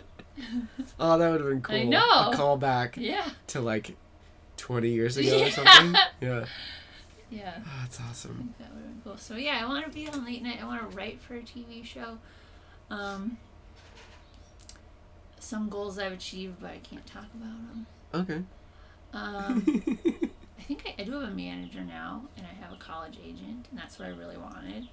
[0.99, 1.75] Oh, that would have been cool.
[1.75, 1.99] I know.
[1.99, 3.95] A callback Yeah, to like
[4.57, 5.95] 20 years ago or something.
[6.21, 6.45] Yeah.
[7.29, 7.53] yeah.
[7.59, 8.35] Oh, that's I awesome.
[8.37, 9.17] think that would have been cool.
[9.17, 10.59] So yeah, I want to be on late night.
[10.61, 12.17] I want to write for a TV show.
[12.89, 13.37] Um,
[15.43, 17.85] some goals I've achieved, but I can't talk about them.
[18.13, 18.43] Okay.
[19.13, 19.63] Um,
[20.59, 23.67] I think I, I do have a manager now, and I have a college agent,
[23.69, 24.87] and that's what I really wanted.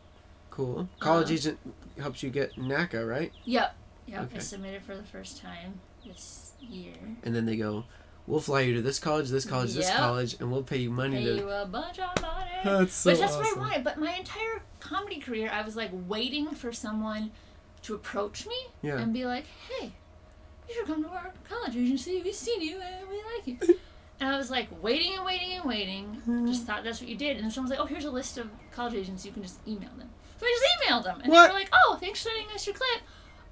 [0.50, 0.88] cool.
[0.98, 1.58] College Uh, agent
[1.98, 3.32] helps you get NACA, right?
[3.44, 3.74] Yep.
[4.06, 4.30] Yep.
[4.34, 6.94] I submitted for the first time this year.
[7.22, 7.84] And then they go,
[8.26, 11.18] we'll fly you to this college, this college, this college, and we'll pay you money
[11.18, 11.36] Pay to.
[11.36, 12.50] you a bunch of money.
[12.64, 13.58] That's so Which that's awesome.
[13.60, 13.84] what I wanted.
[13.84, 17.30] But my entire comedy career, I was like waiting for someone
[17.82, 18.98] to approach me Yeah.
[18.98, 19.92] and be like, "Hey,
[20.70, 22.22] you should come to our college agency.
[22.22, 23.76] We've seen you and we like you."
[24.20, 26.04] and I was like waiting and waiting and waiting.
[26.22, 26.46] Mm-hmm.
[26.46, 27.38] Just thought that's what you did.
[27.38, 29.24] And someone's like, "Oh, here's a list of college agents.
[29.26, 31.48] You can just email them." So I just emailed them, and What?
[31.48, 33.02] they were like, "Oh, thanks for sending us your clip.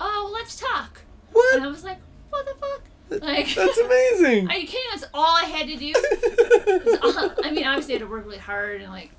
[0.01, 1.03] Oh, well, let's talk."
[1.33, 1.57] What?
[1.57, 1.99] And I was like,
[2.31, 4.49] "What the fuck?" Like, That's amazing.
[4.51, 4.87] Are you kidding?
[4.91, 5.93] That's all I had to do.
[7.03, 9.11] All- I mean, obviously, I had to work really hard and like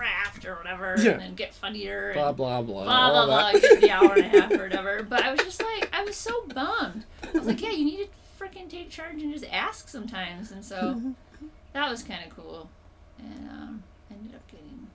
[0.00, 1.12] craft or whatever, Yeah.
[1.12, 2.12] and then get funnier.
[2.14, 2.84] blah and blah blah.
[2.84, 3.52] blah blah blah.
[3.60, 5.02] Get the hour and a half or whatever.
[5.02, 7.04] But I was just like, I was so bummed.
[7.22, 8.08] I was like, yeah, you need to
[8.42, 10.50] freaking take charge and just ask sometimes.
[10.52, 11.00] And so
[11.74, 12.70] that was kind of cool,
[13.18, 14.86] and um, ended up getting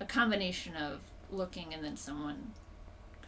[0.00, 1.00] a combination of
[1.30, 2.52] looking and then someone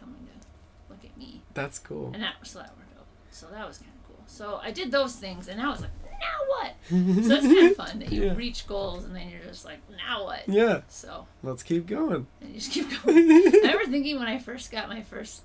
[0.00, 0.46] coming to
[0.88, 1.42] look at me.
[1.52, 2.10] That's cool.
[2.14, 3.04] And that so that worked out.
[3.30, 4.24] So that was kind of cool.
[4.26, 5.90] So I did those things, and I was like,
[6.22, 6.72] now what?
[6.88, 8.34] So that's kind of fun that you Yeah.
[8.34, 10.48] reach goals, and then you're just like, now what?
[10.48, 12.26] Yeah, So let's keep going.
[12.40, 13.16] and you just keep going.
[13.30, 15.42] I remember thinking when I first got my first,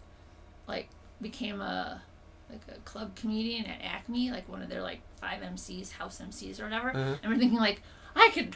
[0.68, 0.90] like,
[1.22, 2.02] became a
[2.50, 6.62] like a club comedian at Acme, like one of their like five MCs, house MCs
[6.62, 6.90] or whatever.
[6.92, 7.00] Uh-huh.
[7.00, 7.82] I remember thinking like,
[8.16, 8.56] I could.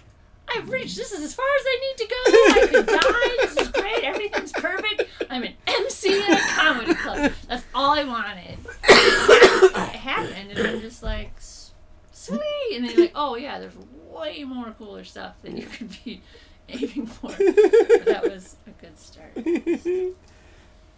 [0.54, 0.98] I've reached.
[0.98, 2.16] This is as far as I need to go.
[2.26, 3.38] I could die.
[3.46, 4.04] This is great.
[4.04, 5.04] Everything's perfect.
[5.30, 7.32] I'm an MC in a comedy club.
[7.48, 8.58] That's all I wanted.
[8.84, 11.41] it happened, and I'm just like, "S-
[12.22, 12.76] sweet.
[12.76, 13.74] And then you're like, oh yeah, there's
[14.10, 16.22] way more cooler stuff than you could be
[16.70, 17.28] aiming for.
[17.30, 19.34] But that was a good start.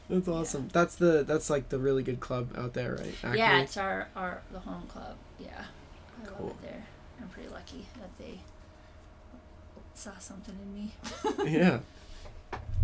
[0.10, 0.68] That's awesome.
[0.74, 3.16] That's the that's like the really good club out there, right?
[3.24, 3.38] Acme?
[3.38, 5.16] Yeah, it's our, our the home club.
[5.40, 5.64] Yeah,
[6.22, 6.48] I Cool.
[6.48, 6.86] love it there.
[7.22, 8.42] I'm pretty lucky that they
[9.94, 10.94] saw something in me.
[11.52, 11.80] yeah.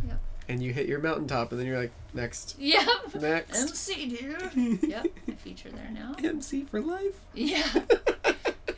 [0.07, 0.19] Yep.
[0.47, 2.87] And you hit your mountaintop, and then you're like, next, yep.
[3.19, 3.61] next.
[3.61, 4.79] MC, dude.
[4.83, 5.05] yep.
[5.27, 6.15] I feature there now.
[6.23, 7.19] MC for life.
[7.35, 7.67] Yeah.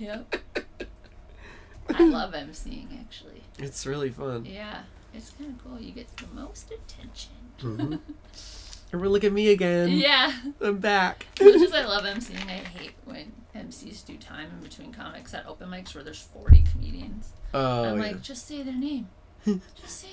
[0.01, 0.35] Yep.
[1.93, 3.43] I love emceeing actually.
[3.59, 4.45] It's really fun.
[4.45, 4.83] Yeah.
[5.13, 5.79] It's kind of cool.
[5.79, 7.31] You get the most attention.
[7.61, 7.99] Mhm.
[8.93, 9.89] Or look at me again.
[9.89, 10.33] Yeah.
[10.59, 11.27] I'm back.
[11.39, 15.33] As much as I love emceeing, I hate when MCs do time in between comics
[15.35, 17.29] at open mics where there's 40 comedians.
[17.53, 18.01] Oh, I'm yeah.
[18.07, 19.09] like, just say their name.
[19.45, 19.61] Just
[20.01, 20.07] say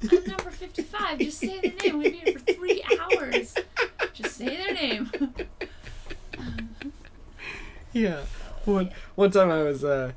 [0.00, 0.18] their name.
[0.24, 1.18] I'm number 55.
[1.18, 1.98] Just say their name.
[1.98, 3.54] We've been here for three hours.
[4.12, 5.10] Just say their name.
[7.92, 8.20] Yeah.
[8.74, 10.12] One one time I was uh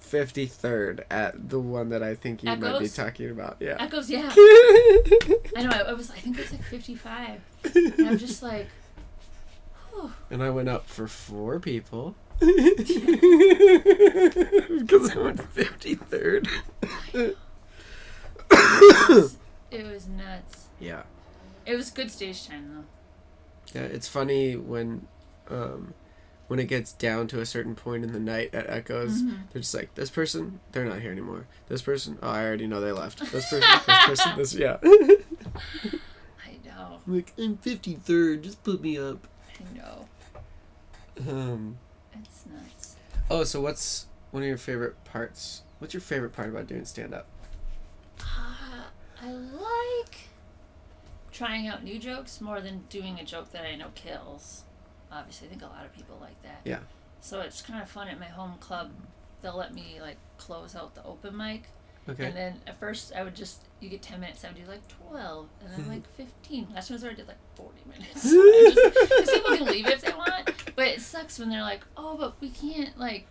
[0.00, 3.56] 53rd at the one that I think you might be talking about.
[3.60, 3.76] Yeah.
[3.78, 4.30] Echoes, yeah.
[4.36, 5.70] I know.
[5.70, 6.10] I, I was.
[6.10, 7.40] I think it was like 55.
[7.74, 8.68] And I'm just like,
[9.92, 10.12] whew.
[10.30, 12.16] and I went up for four people.
[12.40, 12.56] because
[15.10, 16.48] I went 53rd.
[19.70, 20.68] it was nuts.
[20.80, 21.02] yeah.
[21.66, 23.80] It was good stage time though.
[23.80, 25.06] Yeah, it's funny when
[25.48, 25.94] um
[26.50, 29.38] when it gets down to a certain point in the night that Echoes, Mhm.
[29.52, 31.46] they're just like, this person, they're not here anymore.
[31.68, 33.20] This person, oh, I already know they left.
[33.30, 34.78] This person, this person, this, yeah.
[36.44, 36.98] I know.
[37.06, 39.28] I'm like, I'm 53rd, just put me up.
[39.60, 40.08] I know.
[41.30, 41.78] Um,
[42.14, 42.96] It's nuts.
[43.30, 45.62] oh, so what's one of your favorite parts?
[45.78, 47.26] What's your favorite part about doing stand up?
[48.20, 48.86] Uh,
[49.22, 50.16] I like
[51.30, 54.64] trying out new jokes more than doing a joke that I know kills.
[55.12, 56.60] Obviously, I think a lot of people like that.
[56.64, 56.78] Yeah.
[57.20, 58.92] So it's kind of fun at my home club.
[59.42, 61.64] They'll let me like close out the open mic,
[62.08, 62.26] Okay.
[62.26, 64.44] and then at first I would just you get ten minutes.
[64.44, 65.90] I would do like twelve, and then mm-hmm.
[65.90, 66.68] like fifteen.
[66.74, 68.24] Last one I did like forty minutes.
[68.26, 71.82] I just- 'cause people can leave if they want, but it sucks when they're like,
[71.96, 73.26] oh, but we can't like,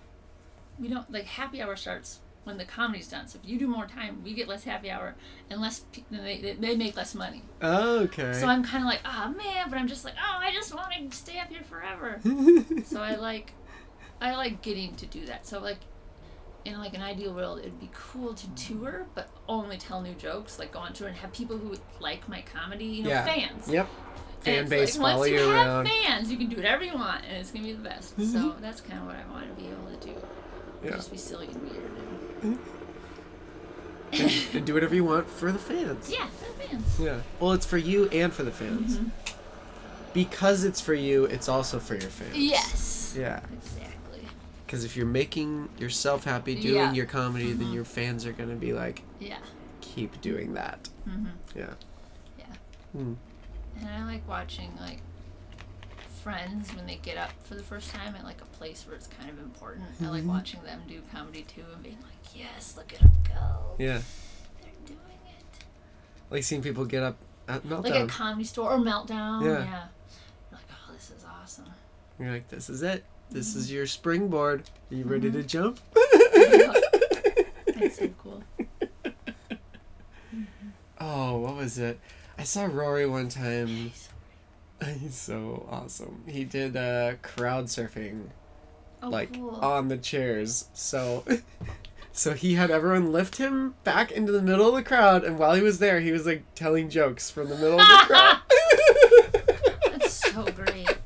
[0.79, 3.27] we don't like happy hour starts when the comedy's done.
[3.27, 5.15] So if you do more time, we get less happy hour
[5.49, 5.83] and less.
[6.09, 7.43] they, they make less money.
[7.61, 8.33] okay.
[8.33, 10.91] So I'm kind of like, ah man, but I'm just like, oh, I just want
[11.11, 12.19] to stay up here forever.
[12.85, 13.53] so I like,
[14.21, 15.45] I like getting to do that.
[15.45, 15.79] So like.
[16.65, 20.59] In like an ideal world, it'd be cool to tour, but only tell new jokes,
[20.59, 23.23] like go on tour and have people who like my comedy, you know, Yeah.
[23.23, 23.69] fans.
[23.69, 23.87] yep.
[24.35, 25.85] And Fan it's base like, follow once you you around.
[25.85, 28.13] have fans, you can do whatever you want, and it's gonna be the best.
[28.19, 30.13] So that's kind of what I want to be able to do.
[30.83, 30.91] Yeah.
[30.91, 31.77] Just be silly and weird.
[31.85, 32.59] And, and,
[34.53, 36.09] and do whatever you want for the fans.
[36.11, 36.99] yeah, for the fans.
[36.99, 37.19] Yeah.
[37.39, 38.97] Well, it's for you and for the fans.
[38.97, 39.09] Mm-hmm.
[40.13, 42.35] Because it's for you, it's also for your fans.
[42.35, 43.15] Yes.
[43.17, 43.41] Yeah.
[43.53, 44.21] Exactly.
[44.65, 46.93] Because if you're making yourself happy doing Yeah.
[46.93, 49.37] your comedy, then your fans are gonna be like, Yeah.
[49.81, 50.89] keep doing that.
[51.05, 51.73] hmm Yeah.
[52.39, 52.45] Yeah.
[52.93, 53.13] Hmm.
[53.79, 55.01] And I like watching like
[56.19, 59.07] friends when they get up for the first time at like a place where it's
[59.07, 59.85] kind of important.
[60.01, 60.29] I like Mm-hmm.
[60.29, 63.75] watching them do comedy too and being like, yes, look at them go.
[63.77, 64.01] Yeah.
[64.61, 65.63] They're doing it.
[66.29, 67.83] Like seeing people get up at meltdown.
[67.83, 69.43] Like a comedy store or meltdown.
[69.43, 69.49] Yeah.
[69.49, 69.85] Yeah.
[70.51, 71.65] You're like, oh, this is awesome.
[72.19, 73.03] You're like, this is it.
[73.31, 74.63] This is your springboard.
[74.91, 75.11] Are you Mm-hmm.
[75.13, 75.79] ready to jump?
[77.79, 78.43] That's so cool.
[80.99, 81.99] oh, what was it?
[82.37, 83.91] I saw Rory one time.
[84.99, 86.23] He's so awesome.
[86.27, 88.27] He did uh, crowd surfing,
[89.03, 89.55] Oh, like cool.
[89.55, 90.69] on the chairs.
[90.73, 91.23] So,
[92.13, 95.53] so he had everyone lift him back into the middle of the crowd, and while
[95.55, 98.37] he was there, he was like telling jokes from the middle of the crowd.
[99.99, 100.97] That's so great.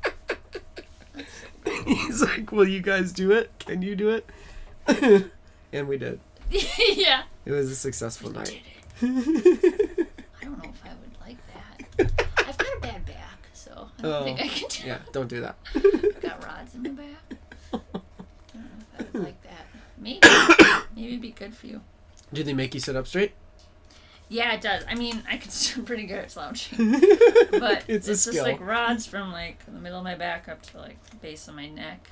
[1.86, 3.50] He's like, "Will you guys do it?
[3.60, 4.28] Can you do it?"
[5.72, 6.20] and we did.
[6.50, 7.22] yeah.
[7.44, 8.62] It was a successful Did night.
[9.02, 10.08] it.
[10.40, 12.28] I don't know if I would like that.
[12.48, 14.98] I've got a bad back, so Oh, I don't Oh, think I can do yeah,
[15.12, 15.56] don't do that.
[15.74, 17.38] I've got rods in my back.
[17.72, 17.94] I don't
[18.54, 19.66] know if I would like that.
[19.98, 20.20] Maybe.
[20.96, 21.80] Maybe it'd be good for you.
[22.32, 23.32] Do they make you sit up straight?
[24.28, 24.84] Yeah, it does.
[24.88, 26.90] I mean, I can I'm pretty good at slouching.
[27.50, 30.78] But It's it's, just like rods from like the middle of my back up to
[30.78, 32.08] like the base of my neck.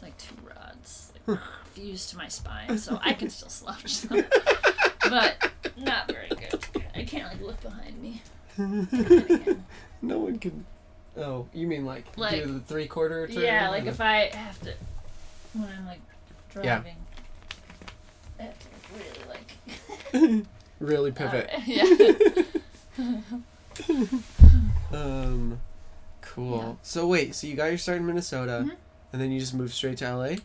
[0.00, 1.38] Like two rods like,
[1.74, 4.24] fused to my spine, so I can still slouch them.
[5.08, 6.64] but not very good.
[6.96, 8.20] I can't like look behind me.
[10.02, 10.64] No one can.
[11.16, 13.42] Oh, you mean like, Like- do the three quarter turn?
[13.42, 14.72] Yeah, like if I have to
[15.52, 16.00] when I'm like
[16.56, 16.62] Yeah.
[16.62, 16.96] driving.
[18.40, 20.46] I have to really like
[20.80, 21.50] really pivot.
[21.52, 21.84] uh, yeah.
[24.92, 25.60] Um,
[26.20, 26.58] cool.
[26.58, 26.72] Yeah.
[26.82, 28.76] So wait, so you got your start in Minnesota, Mhm.
[29.12, 30.36] and then you just moved straight to LA?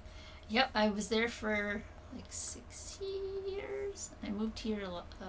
[0.49, 1.83] Yep, I was there for
[2.15, 2.99] like six
[3.45, 4.09] years.
[4.23, 4.87] I moved here
[5.21, 5.25] uh,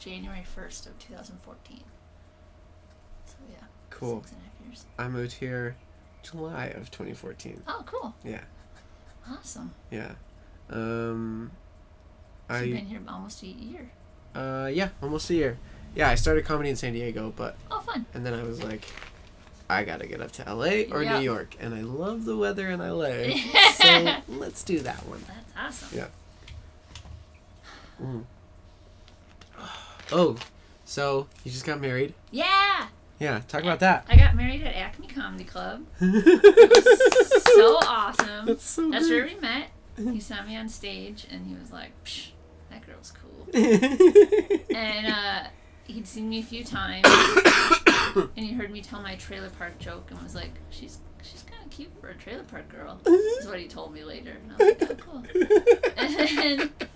[0.00, 1.80] January 1st of 2014.
[3.98, 4.20] Cool.
[4.22, 4.84] six and a half years.
[4.98, 5.76] I moved here
[6.22, 7.62] July of 2014.
[7.68, 8.14] Oh, cool.
[8.24, 8.40] Yeah.
[9.30, 9.72] Awesome.
[9.90, 10.12] Yeah.
[10.70, 11.50] Um,
[12.50, 13.90] So you've I been here almost a year.
[14.34, 15.58] uh yeah, almost a year.
[15.94, 18.04] Yeah, I started comedy in San Diego, but Oh, fun.
[18.14, 18.84] and then I was like,
[19.70, 21.18] I gotta get up to LA or Yeah.
[21.18, 23.36] New York, and I love the weather in LA,
[23.74, 25.22] so let's do that one.
[25.56, 25.98] That's awesome.
[25.98, 26.08] Yeah.
[28.02, 28.24] Mm.
[30.12, 30.36] Oh,
[30.84, 32.12] so you just got married?
[32.30, 32.88] Yeah.
[33.18, 34.06] Yeah, talk about that.
[34.08, 35.84] I got married at Acme Comedy Club.
[37.54, 38.46] So awesome.
[38.46, 39.68] That's so That's where we met.
[39.96, 42.30] He saw me on stage and he was like, Psh,
[42.70, 43.46] that girl's cool.
[44.74, 45.44] And uh,
[45.84, 47.04] he'd seen me a few times
[48.16, 51.62] and he heard me tell my trailer park joke and was like, she's she's kind
[51.64, 52.98] of cute for a trailer park girl.
[53.06, 54.32] Is what he told me later.
[54.32, 55.22] And I was like, oh, cool.
[55.96, 56.88] And then, and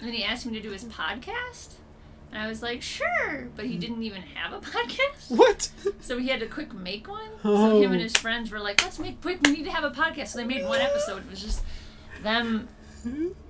[0.00, 1.74] then he asked me to do his podcast.
[2.32, 3.48] And I was like, sure.
[3.56, 3.80] But he hmm.
[3.80, 5.36] didn't even have a podcast.
[5.36, 5.70] what?
[6.00, 7.30] So he had to quick make one.
[7.44, 7.70] Oh.
[7.70, 9.90] So him and his friends were like, let's make quick, we need to have a
[9.90, 10.28] podcast.
[10.28, 11.24] So they made one episode.
[11.24, 11.62] It was just
[12.22, 12.68] them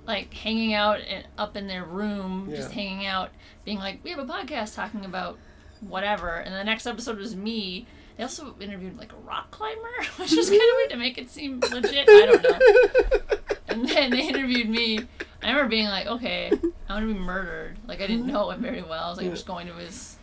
[0.05, 3.31] like hanging out and up in their room, just hanging out,
[3.65, 5.37] being like, we have a podcast talking about
[5.81, 6.29] whatever.
[6.29, 7.87] And the next episode was me.
[8.15, 9.81] They also interviewed like a rock climber,
[10.17, 12.07] which was kind of weird to make it seem legit.
[12.09, 13.37] I don't know.
[13.69, 15.01] And then they interviewed me.
[15.43, 17.77] I remember being like, okay, I'm gonna be murdered.
[17.87, 19.03] Like I didn't know him very well.
[19.05, 20.15] I was like, I'm just going to his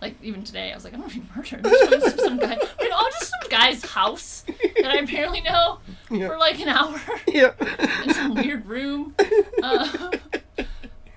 [0.00, 1.64] like even today, I was like, I'm gonna be murdered.
[1.66, 5.40] I'm just going to some guy, like, oh, just some guy's house that I apparently
[5.42, 5.78] know
[6.10, 6.26] Yeah.
[6.28, 7.52] for like an hour Yeah.
[8.04, 9.14] in some weird room.
[9.62, 10.10] Um,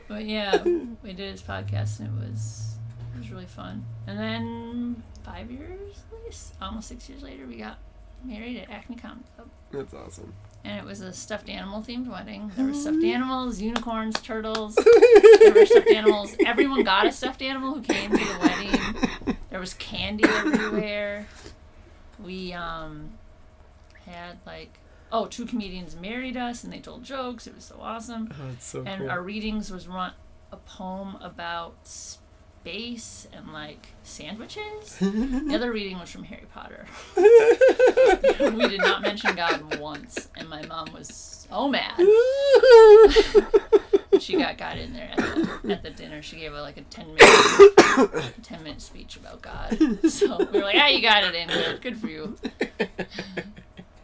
[0.07, 2.75] but yeah, we did his podcast and it was
[3.15, 3.85] it was really fun.
[4.07, 7.79] And then five years, at least almost six years later, we got
[8.23, 9.47] married at Acme Comedy Club.
[9.71, 10.33] That's awesome.
[10.65, 12.51] And it was a stuffed animal themed wedding.
[12.56, 14.75] There were stuffed animals, unicorns, turtles.
[15.39, 16.36] There were stuffed animals.
[16.43, 19.38] Everyone got a stuffed animal who came to the wedding.
[19.51, 21.28] There was candy everywhere.
[22.21, 23.12] We um
[24.06, 24.80] had like
[25.12, 27.47] oh, two comedians married us and they told jokes.
[27.47, 28.34] It was so awesome.
[28.34, 29.10] Oh, so And cool.
[29.12, 30.12] our readings was run
[30.51, 31.75] a poem about
[32.65, 34.97] space and like sandwiches.
[34.99, 36.88] the other reading was from Harry Potter.
[37.15, 41.08] we did not mention God once, and my mom was
[41.49, 41.93] so mad.
[44.17, 46.21] She got God in there at the, at the dinner.
[46.21, 49.78] She gave a, like a ten minute ten minute speech about God.
[50.10, 51.78] So we were like, "Ah, you got it in there.
[51.78, 52.38] Good for you."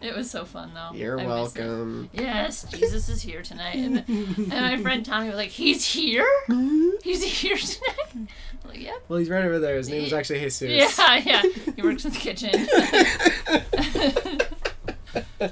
[0.02, 0.98] It was so fun though.
[0.98, 2.10] You're I welcome.
[2.12, 3.76] Yes, Jesus is here tonight.
[3.76, 6.28] And, and my friend Tommy was like, He's here?
[7.04, 8.00] He's here tonight?
[8.16, 8.28] I'm
[8.66, 9.04] like, Yep.
[9.08, 9.76] Well, he's right over there.
[9.76, 10.98] His name is actually Jesus.
[10.98, 11.44] Yeah, yeah.
[11.76, 12.52] He works in the kitchen.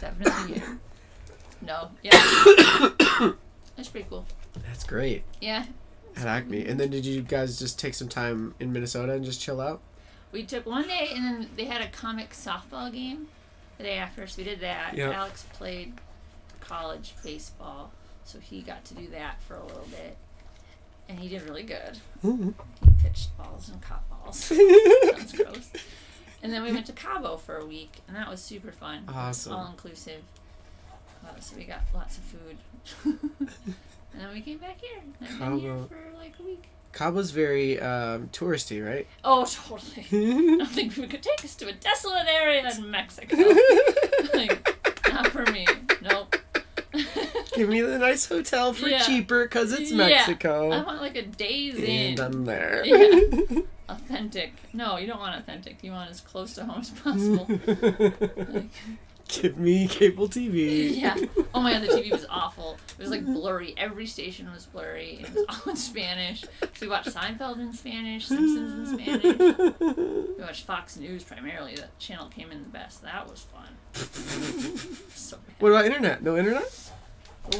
[0.00, 0.78] Definitely here.
[1.60, 2.10] No, yeah.
[3.76, 4.26] That's pretty cool.
[4.66, 5.24] That's great.
[5.40, 5.66] Yeah.
[6.16, 6.66] At Acme.
[6.66, 9.80] And then did you guys just take some time in Minnesota and just chill out?
[10.30, 13.28] We took one day and then they had a comic softball game
[13.78, 14.94] the day after, so we did that.
[14.94, 15.12] Yeah.
[15.12, 15.94] Alex played
[16.60, 17.92] college baseball,
[18.24, 20.16] so he got to do that for a little bit.
[21.08, 21.98] And he did really good.
[22.20, 24.36] He pitched balls and caught balls.
[25.14, 25.70] Sounds gross.
[26.42, 29.04] And then we went to Cabo for a week, and that was super fun.
[29.08, 29.54] Awesome.
[29.54, 30.22] All inclusive.
[31.24, 32.58] Uh, so we got lots of food.
[33.04, 35.00] and then we came back here.
[35.22, 35.86] I've been here Cabo.
[35.86, 36.64] for like a week.
[36.98, 39.06] Cabo's very um, touristy, right?
[39.22, 40.04] Oh, totally.
[40.10, 43.36] I don't think we could take us to a desolate area in Mexico.
[44.34, 44.76] like,
[45.08, 45.64] not for me.
[46.02, 46.34] Nope.
[47.54, 48.98] Give me the nice hotel for Yeah.
[49.04, 49.96] cheaper because it's Yeah.
[49.98, 50.72] Mexico.
[50.72, 52.20] I want like a day's and in.
[52.20, 52.82] I'm there.
[52.84, 53.60] Yeah.
[53.88, 54.54] Authentic.
[54.72, 55.84] No, you don't want authentic.
[55.84, 57.46] You want as close to home as possible.
[57.48, 58.70] Like,
[59.28, 60.96] Give me cable TV.
[61.00, 61.14] yeah.
[61.54, 62.78] Oh my god, the TV was awful.
[62.98, 63.74] It was like blurry.
[63.76, 65.20] Every station was blurry.
[65.20, 66.42] It was all in Spanish.
[66.42, 69.74] So we watched Seinfeld in Spanish, Simpsons in Spanish.
[69.78, 71.74] We watched Fox News primarily.
[71.76, 73.02] That channel came in the best.
[73.02, 73.68] That was fun.
[75.14, 75.54] So bad.
[75.58, 76.22] What about internet?
[76.22, 76.90] No internet?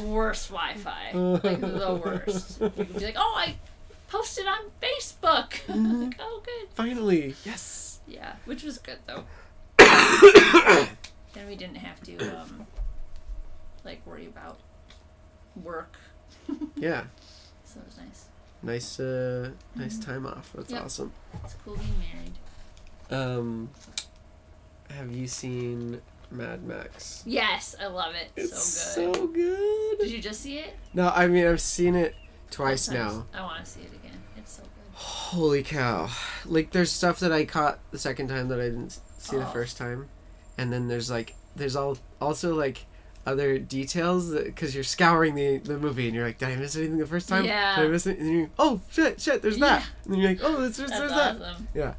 [0.01, 1.11] Worst Wi-Fi.
[1.13, 2.61] Like the worst.
[2.61, 3.55] You could be like, oh, I
[4.07, 5.51] posted on Facebook.
[5.67, 6.03] Mm-hmm.
[6.03, 6.69] like, oh, good.
[6.73, 7.99] Finally, yes.
[8.07, 9.25] Yeah, which was good though.
[11.33, 12.67] then we didn't have to um,
[13.83, 14.59] like worry about
[15.55, 15.95] work.
[16.75, 17.03] Yeah,
[17.65, 18.25] So it was nice.
[18.63, 20.51] nice, uh, nice time off.
[20.55, 20.83] That's Yep.
[20.85, 21.11] awesome.
[21.43, 22.33] It's cool being married.
[23.11, 23.69] Um,
[24.91, 26.01] have you seen
[26.31, 27.23] Mad Max?
[27.25, 28.29] Yes, I love it.
[28.35, 29.15] It's so good.
[29.15, 29.99] so good.
[29.99, 30.75] Did you just see it?
[30.93, 32.15] No, I mean I've seen it
[32.51, 33.25] twice now.
[33.33, 34.17] I want to see it again.
[34.37, 34.93] It's so good.
[34.93, 36.09] Holy cow!
[36.45, 39.51] Like there's stuff that I caught the second time that I didn't see the Oh.
[39.51, 40.09] first time,
[40.59, 42.85] and then there's like there's all also like
[43.25, 46.75] other details uh, because you're scouring the the movie and you're like, did I miss
[46.75, 47.45] anything the first time?
[47.45, 47.77] Yeah.
[47.77, 48.19] Did I miss it?
[48.19, 49.81] And you're oh shit shit there's that.
[49.81, 49.87] Yeah.
[50.03, 51.55] And then you're like oh there's, there's, there's that.
[51.73, 51.93] Yeah.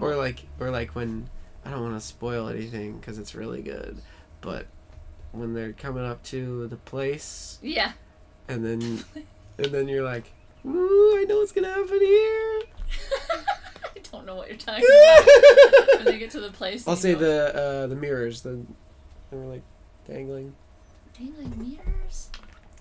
[0.00, 0.18] Or mm.
[0.18, 1.30] like or like when
[1.64, 4.02] I don't want to spoil anything because it's really good,
[4.40, 4.66] but
[5.30, 7.92] when they're coming up to the place, Yeah.
[8.48, 9.04] and then
[9.58, 10.32] and then you're like,
[10.66, 12.62] Ooh, I know what's gonna happen here.
[14.14, 14.84] Don't know what you're talking
[15.18, 15.96] about.
[15.96, 16.86] when they get to the place.
[16.86, 18.42] I'll say the uh, the mirrors.
[18.42, 18.60] The
[19.30, 19.62] they were like
[20.06, 20.54] dangling,
[21.18, 22.30] Dangling mirrors.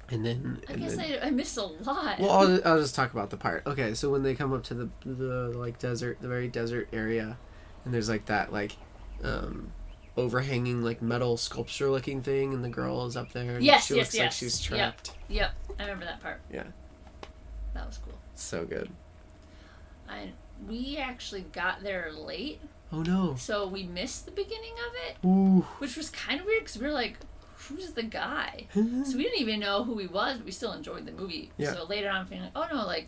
[0.09, 2.19] and then I and guess then, I, I missed a lot.
[2.19, 3.63] Well, I'll, I'll just talk about the part.
[3.65, 7.37] Okay, so when they come up to the the like desert, the very desert area,
[7.85, 8.75] and there's like that like
[9.23, 9.71] um
[10.15, 13.55] overhanging like metal sculpture looking thing, and the girl is up there.
[13.55, 14.35] And Yes, she yes, looks like yes.
[14.37, 14.77] she's Yep.
[14.77, 15.11] trapped.
[15.29, 16.41] Yep, I remember that part.
[16.51, 16.63] Yeah.
[17.73, 18.19] That was cool.
[18.35, 18.91] So good.
[20.07, 20.31] I
[20.67, 22.59] we actually got there late,
[22.91, 23.35] Oh no.
[23.37, 25.65] so we missed the beginning of it, Ooh.
[25.79, 27.17] which was kind of weird because we were like,
[27.69, 31.05] "Who's the guy?" So we didn't even know who he was, but we still enjoyed
[31.05, 31.51] the movie.
[31.57, 31.73] Yeah.
[31.73, 33.07] So later on, feeling like, "Oh no!" Like,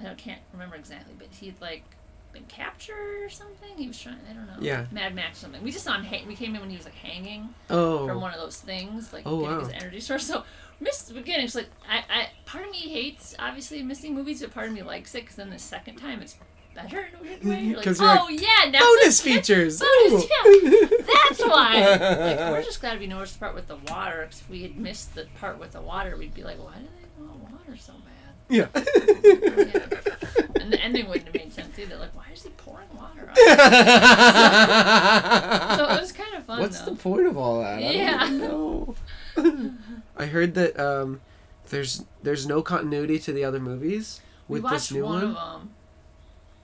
[0.00, 1.84] I don't, can't remember exactly, but he'd like
[2.32, 3.76] been captured or something.
[3.76, 4.16] He was trying.
[4.30, 4.56] I don't know.
[4.60, 4.86] Yeah.
[4.90, 5.62] Mad Max or something.
[5.62, 6.02] We just saw him.
[6.04, 7.54] Hang, we came in when he was like hanging.
[7.70, 8.06] oh.
[8.06, 9.64] from one of those things, like Oh, getting wow.
[9.64, 10.26] his energy source.
[10.32, 10.44] So
[10.80, 11.44] missed the beginning.
[11.44, 14.82] It's like I, I, part of me hates obviously missing movies, but part of me
[14.82, 16.36] likes it because then the second time it's
[16.74, 17.74] better in a weird way.
[17.74, 19.80] Like, oh yeah, now Bonus features.
[19.80, 20.88] Bonus, Ooh.
[20.98, 21.80] That's why.
[21.80, 24.22] Like, we're just glad we noticed the part with the water.
[24.22, 26.86] Because if we had missed the part with the water, we'd be like, why do
[26.86, 28.34] they want water so bad?
[28.48, 28.68] yeah.
[30.62, 31.96] And the ending wouldn't have made sense either.
[31.96, 33.34] Like, why is he pouring water on?
[33.36, 33.58] it?
[35.76, 36.60] So it was kind of fun.
[36.60, 36.92] What's though.
[36.92, 37.82] the point of all that?
[37.82, 38.18] Yeah.
[38.20, 38.94] I don't know.
[40.16, 41.20] I heard that um,
[41.70, 45.70] there's there's no continuity to the other movies we with watched this new one, one.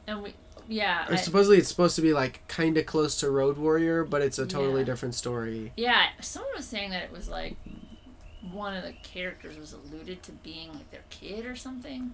[0.09, 0.35] And we
[0.67, 1.07] yeah.
[1.09, 4.21] Or I- supposedly it's supposed to be like kind of close to Road Warrior, but
[4.23, 4.87] it's a totally Yeah.
[4.87, 5.73] different story.
[5.77, 7.57] Yeah, someone was saying that it was like
[8.53, 12.13] one of the characters was alluded to being like their kid or something.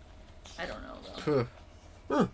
[0.59, 1.47] I don't know though.
[2.11, 2.27] Huh.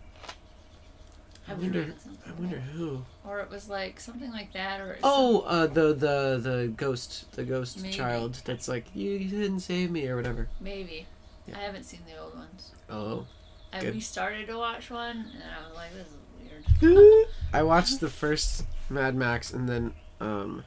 [1.47, 1.93] I, I wonder.
[2.27, 3.03] I wonder who.
[3.27, 7.43] Or it was like something like that, or Oh, uh, the the the ghost, the
[7.43, 7.93] ghost Maybe.
[7.95, 8.41] child.
[8.45, 10.47] That's like you, you didn't save me or whatever.
[10.59, 11.07] maybe.
[11.47, 11.57] Yeah.
[11.57, 12.71] I haven't seen the old ones.
[12.89, 13.25] Oh.
[13.73, 13.95] I Good.
[13.95, 18.65] restarted to watch one, and I was like, "This is weird." I watched the first
[18.89, 20.65] Mad Max and then um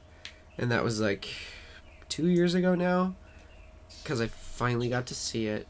[0.56, 1.28] and that was like
[2.08, 3.14] 2 years ago now
[4.04, 5.66] cuz I finally got to see it.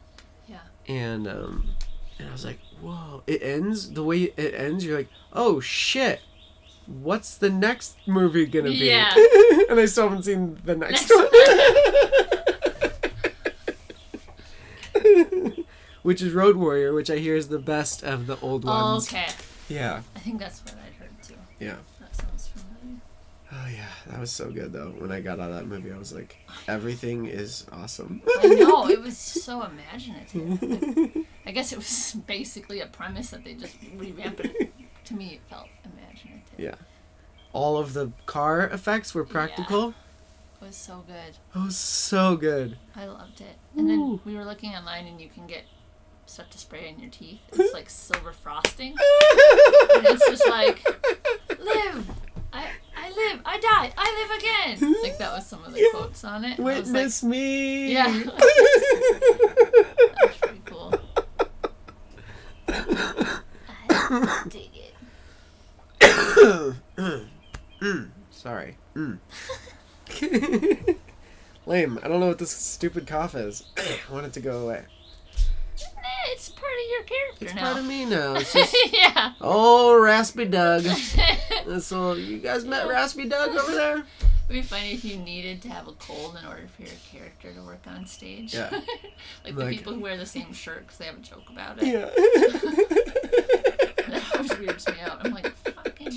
[0.47, 0.59] Yeah.
[0.87, 1.75] And um
[2.17, 4.85] and I was like, "Whoa, it ends the way it ends.
[4.85, 6.21] You're like, "Oh shit.
[6.85, 9.13] What's the next movie to be?" Yeah.
[9.69, 11.27] and I still haven't seen the next, one.
[16.05, 18.79] which is Road Warrior, which I hear is the best of the old ones.
[18.79, 19.07] Oh, ones.
[19.07, 19.27] okay.
[19.67, 20.03] Yeah.
[20.15, 21.33] I think that's what I heard too.
[21.59, 21.77] Yeah.
[21.99, 23.01] That sounds familiar.
[23.51, 24.93] Oh yeah, that was so good though.
[24.99, 26.37] When I got out of that movie, I was like,
[26.67, 28.21] everything is awesome.
[28.39, 30.61] I know it was so imaginative.
[30.61, 34.73] Like, I guess it was basically a premise that they just revamped it.
[35.05, 36.53] To me, it felt imaginative.
[36.55, 36.75] Yeah.
[37.51, 39.95] All of the car effects were practical.
[40.61, 41.37] It was so good.
[41.55, 42.77] It was so good.
[42.95, 43.55] I loved it.
[43.75, 45.63] And then we were looking online, and you can get
[46.25, 47.39] stuff to spray in your teeth.
[47.53, 48.91] It's like silver frosting.
[48.91, 50.83] And it's just like,
[51.59, 52.09] live.
[52.53, 52.67] I,
[52.97, 53.41] I live.
[53.45, 53.93] I die.
[53.97, 54.93] I live again.
[55.03, 55.87] Like that was some of the Yeah.
[55.91, 56.57] quotes on it.
[56.57, 57.91] and I was like, Witness me.
[57.93, 58.07] Yeah.
[58.25, 58.35] that
[60.23, 60.93] was pretty cool.
[62.67, 64.93] I dig it.
[67.81, 68.77] mm, sorry.
[68.95, 69.17] Mm.
[71.65, 71.99] Lame.
[72.03, 73.63] I don't know what this stupid cough is.
[73.77, 74.85] I want it to go away.
[76.27, 77.61] It's part of your character It's now.
[77.63, 78.35] part of me now.
[78.39, 79.33] It's just, yeah.
[79.41, 80.85] oh, Raspy Doug.
[81.81, 83.97] So you guys met Raspy Doug over there?
[83.97, 84.07] It'd
[84.49, 87.61] be funny if you needed to have a cold in order for your character to
[87.61, 88.53] work on stage.
[88.53, 88.69] Yeah.
[89.43, 91.87] like the people who wear the same shirt because they have a joke about it.
[91.87, 92.09] Yeah.
[94.09, 95.25] That always weirds me out.
[95.25, 96.11] I'm like, fucking,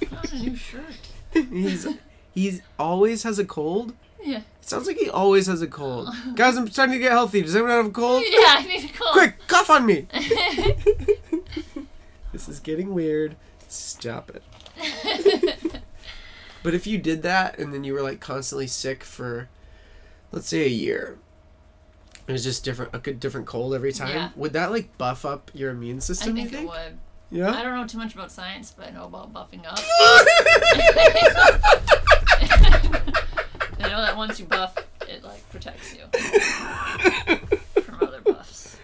[0.00, 0.84] put on a new shirt.
[1.32, 1.86] he's
[2.32, 3.94] he's always has a cold.
[4.22, 4.38] Yeah.
[4.38, 6.08] It sounds like he always has a cold.
[6.34, 7.42] Guys, I'm starting to get healthy.
[7.42, 8.22] Does anyone have a cold?
[8.28, 9.12] Yeah, I need a cold.
[9.12, 10.06] Quick, cough on me.
[12.32, 13.36] this is getting weird.
[13.68, 14.42] Stop it.
[16.62, 19.48] But if you did that and then you were like constantly sick for,
[20.32, 21.18] let's say a year,
[22.26, 24.14] it was just different a good different cold every time.
[24.14, 24.30] Yeah.
[24.36, 26.32] Would that like buff up your immune system?
[26.32, 26.70] I think you it think?
[26.70, 26.98] would.
[27.54, 29.78] I don't know too much about science, but I know about buffing up.
[33.88, 34.76] I know that once you buff,
[35.08, 36.02] it like protects you
[37.82, 38.76] from other buffs.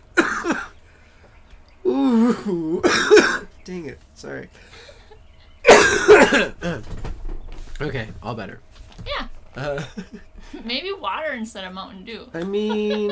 [1.86, 2.80] Ooh.
[3.64, 3.98] Dang it.
[4.14, 4.48] Sorry.
[7.80, 8.61] okay, all better.
[9.07, 9.84] Yeah, Uh,
[10.64, 12.30] maybe water instead of Mountain Dew.
[12.32, 13.11] I mean,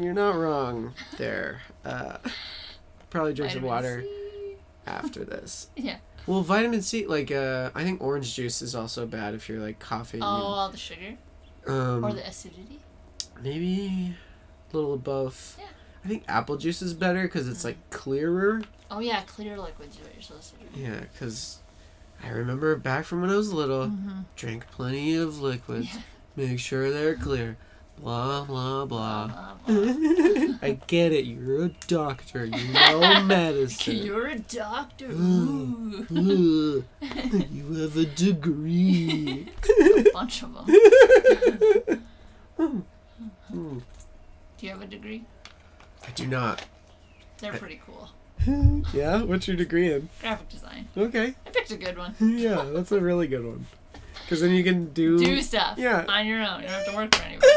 [0.00, 1.60] you're not wrong there.
[1.84, 2.16] Uh,
[3.10, 4.56] probably drink some water C.
[4.86, 5.68] after this.
[5.76, 5.98] Yeah.
[6.26, 9.78] Well, vitamin C, like, uh, I think orange juice is also bad if you're like
[9.78, 10.22] coughing.
[10.22, 11.16] Oh, all the sugar.
[11.66, 12.80] Um, or the acidity.
[13.42, 14.14] maybe
[14.72, 15.56] a little of both.
[15.58, 15.66] Yeah.
[16.04, 18.62] I think apple juice is better because it's like clearer.
[18.90, 20.80] Oh yeah, clear liquids what you're supposed to do.
[20.80, 21.58] Yeah, because
[22.22, 24.20] I remember back from when I was little, Mm-hmm.
[24.36, 25.88] drank plenty of liquids.
[25.94, 26.00] Yeah.
[26.36, 27.56] Make sure they're clear.
[28.02, 29.30] Blah blah blah.
[29.68, 31.24] I get it.
[31.26, 32.44] You're a doctor.
[32.46, 33.96] You know medicine.
[33.96, 35.08] You're a doctor.
[35.08, 36.10] Mm.
[36.12, 36.84] Ooh.
[37.50, 39.48] You have a degree.
[39.96, 42.02] a bunch of them.
[42.58, 42.82] Mm.
[43.52, 45.24] Do you have a degree?
[46.06, 46.64] I do not.
[47.38, 48.08] They're pretty cool.
[48.92, 49.22] yeah?
[49.22, 50.08] What's your degree in?
[50.20, 50.88] Graphic design.
[50.96, 51.34] Okay.
[51.46, 52.14] I picked a good one.
[52.20, 53.66] Yeah, that's a really good one.
[54.22, 56.04] Because then you can do, Do stuff Yeah.
[56.08, 56.60] on your own.
[56.62, 57.48] You don't have to work for anybody.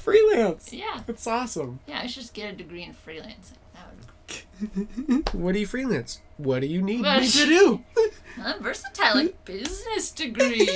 [0.00, 0.72] Freelance.
[0.72, 1.00] Yeah.
[1.06, 1.80] That's awesome.
[1.86, 3.56] Yeah, I should just get a degree in freelancing.
[4.60, 6.20] Would what do you freelance?
[6.36, 7.82] What do you need Well, me to do?
[8.40, 10.66] I'm versatile, like business degree.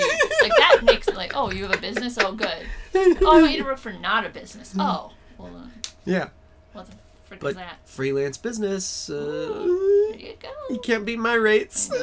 [0.42, 2.16] like that makes it like, oh, you have a business?
[2.18, 2.66] Oh, good.
[2.94, 4.74] Oh, I want you to work for not a business.
[4.78, 5.66] Oh, well, uh,
[6.04, 6.30] yeah,
[6.72, 6.92] what the
[7.24, 7.78] frick but is that?
[7.84, 9.08] freelance business.
[9.10, 9.66] Uh,
[10.10, 10.48] There you go.
[10.70, 11.90] you can't beat my rates.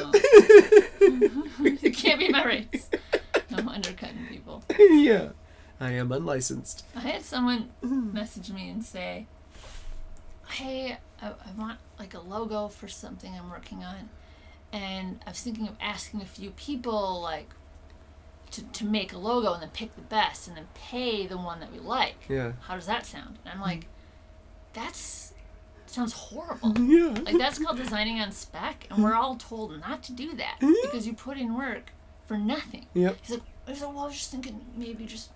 [1.00, 2.88] You can't beat my rates.
[3.50, 4.62] No undercutting people.
[4.78, 5.30] yeah,
[5.82, 6.84] I am unlicensed.
[6.94, 9.26] I had someone message me and say,
[10.48, 14.08] "Hey, I, I want like a logo for something I'm working on,
[14.72, 17.50] and I was thinking of asking a few people like
[18.52, 21.58] to to make a logo and then pick the best and then pay the one
[21.58, 22.26] that we like.
[22.28, 22.52] Yeah.
[22.60, 23.86] How does that sound?" And I'm like,
[24.74, 25.34] "That's
[25.86, 27.08] sounds horrible." Yeah.
[27.26, 31.08] Like that's called designing on spec, and we're all told not to do that because
[31.08, 31.90] you put in work
[32.28, 32.86] for nothing.
[32.94, 33.16] Yep.
[33.22, 35.30] He's like, I was like, well, I was just thinking maybe just.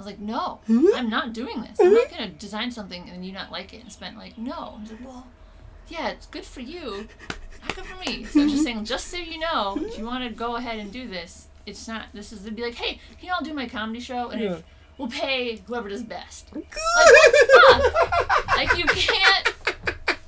[0.00, 0.86] I was like, no, Hmm?
[0.94, 1.78] I'm not doing this.
[1.78, 4.78] I'm not gonna design something and you not like it and spend like no.
[4.80, 5.26] He's like, well,
[5.88, 7.06] yeah, it's good for you,
[7.60, 8.24] not good for me.
[8.24, 10.90] So I'm just saying, just so you know, if you want to go ahead and
[10.90, 12.06] do this, it's not.
[12.14, 14.52] This is to be like, hey, can you all do my comedy show and Yeah.
[14.54, 14.62] if
[14.96, 16.48] we'll pay whoever does best.
[16.54, 17.82] Like what the
[18.16, 18.56] fuck?
[18.56, 19.54] Like you can't.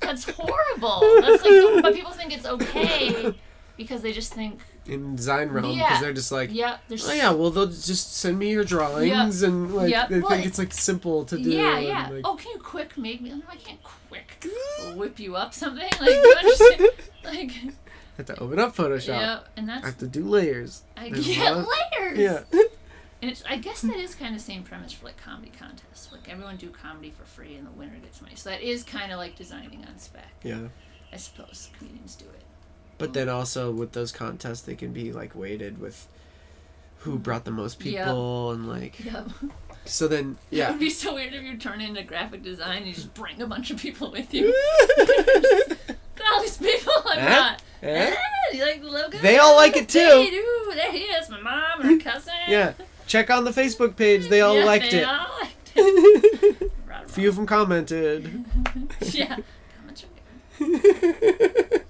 [0.01, 0.99] That's horrible.
[1.21, 3.33] That's like, but people think it's okay
[3.77, 6.01] because they just think, In design realm, because Yeah.
[6.01, 7.07] they're just like, yep, there's.
[7.07, 10.09] oh yeah, well they'll just send me your drawings and like Yep.
[10.09, 11.49] they Well, think it's like simple to do.
[11.49, 12.09] Yeah, yeah.
[12.09, 13.29] like- oh, can you quick make me?
[13.29, 14.45] No, I can't quick
[14.95, 15.87] whip you up something.
[16.01, 16.89] Like you understand?
[17.23, 17.51] Like
[18.17, 19.07] have to open up Photoshop.
[19.07, 20.83] yeah, and I that's have to do layers.
[20.97, 21.65] I There's get lot
[22.01, 22.19] layers.
[22.19, 22.43] Yeah.
[23.21, 26.11] And it's I guess that is kind of the same premise for like comedy contests.
[26.11, 28.35] Like everyone do comedy for free and the winner gets money.
[28.35, 30.27] So that is kind of like designing on spec.
[30.43, 30.67] yeah.
[31.13, 32.42] I suppose comedians do it.
[33.03, 36.07] But then also with those contests, they can be like weighted with
[36.99, 38.05] who brought the most Yep.
[38.05, 39.03] people and like.
[39.03, 39.27] Yep.
[39.85, 40.67] So then, yeah.
[40.69, 43.41] It would be so weird if you turn into graphic design and you just bring
[43.41, 44.45] a bunch of people with you.
[46.31, 47.29] All these people I'm Eh?
[47.29, 47.61] not.
[47.81, 48.15] Eh?
[48.15, 49.17] Ah, do you like the logo?
[49.17, 49.99] They all like it too.
[49.99, 50.71] They do.
[50.73, 52.33] There he is, my mom and her cousin.
[52.47, 52.73] Yeah.
[53.07, 54.29] Check on the Facebook page.
[54.29, 55.03] They all Yeah, liked they it.
[55.07, 56.71] all liked it.
[56.87, 58.45] Right, Few of them commented.
[59.01, 59.35] yeah.
[59.75, 61.83] Comments are good.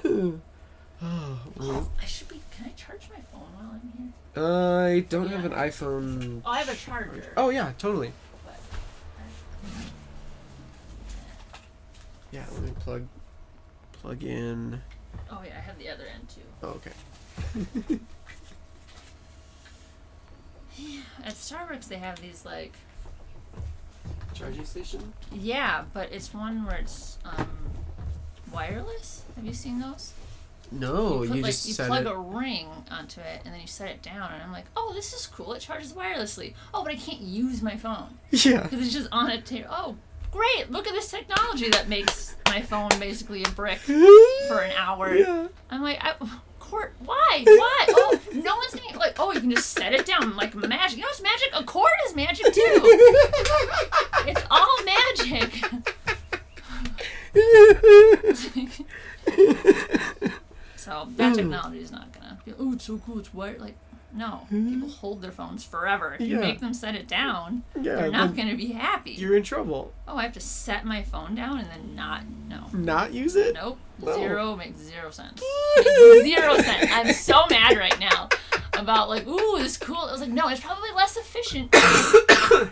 [1.02, 2.40] oh, Oh, I should be.
[2.56, 4.12] Can I charge my phone while I'm here?
[4.42, 6.42] I don't have an iPhone.
[6.44, 7.32] Oh, I have a charger.
[7.36, 8.12] Oh yeah, totally.
[8.44, 8.58] But,
[12.32, 13.06] Yeah, let me plug
[13.92, 14.80] plug in.
[15.30, 16.42] oh yeah, I have the other end too.
[16.62, 17.98] Oh, okay.
[21.24, 22.72] At Starbucks, they have these like.
[24.34, 25.12] Charging station.
[25.32, 27.46] Yeah, but it's one where it's um,
[28.54, 29.22] wireless.
[29.36, 30.12] Have you seen those?
[30.72, 32.10] No, you, put, you like, just you plug it.
[32.10, 35.12] a ring onto it and then you set it down and I'm like, oh, this
[35.12, 35.52] is cool.
[35.52, 36.54] It charges wirelessly.
[36.72, 38.62] Oh, but I can't use my phone Yeah.
[38.62, 39.68] because it's just on a table.
[39.70, 39.96] Oh,
[40.32, 40.70] great!
[40.70, 45.14] Look at this technology that makes my phone basically a brick for an hour.
[45.14, 45.48] Yeah.
[45.70, 46.14] I'm like, I,
[46.58, 46.94] court?
[47.04, 47.42] Why?
[47.44, 47.86] Why?
[47.90, 49.16] Oh, no one's gonna like.
[49.20, 50.96] Oh, you can just set it down like magic.
[50.96, 51.50] You know what's magic?
[51.54, 53.08] A cord is magic too.
[54.26, 55.93] It's all magic.
[60.76, 62.38] so that technology is not gonna.
[62.44, 63.18] Be, oh, it's so cool.
[63.18, 63.60] It's wired.
[63.60, 63.76] Like,
[64.12, 64.68] no, hmm?
[64.68, 66.14] people hold their phones forever.
[66.14, 66.40] If you Yeah.
[66.40, 69.12] make them set it down, Yeah, they're not gonna be happy.
[69.12, 69.92] You're in trouble.
[70.06, 72.22] Oh, I have to set my phone down and then not.
[72.48, 72.66] No.
[72.72, 73.54] Not use it?
[73.54, 73.78] Nope.
[74.00, 74.14] No.
[74.14, 75.42] Zero makes zero sense.
[75.76, 76.90] Makes zero sense.
[76.92, 78.28] I'm so mad right now
[78.74, 79.96] about like, ooh, this cool.
[79.96, 81.74] I was like, no, it's probably less efficient.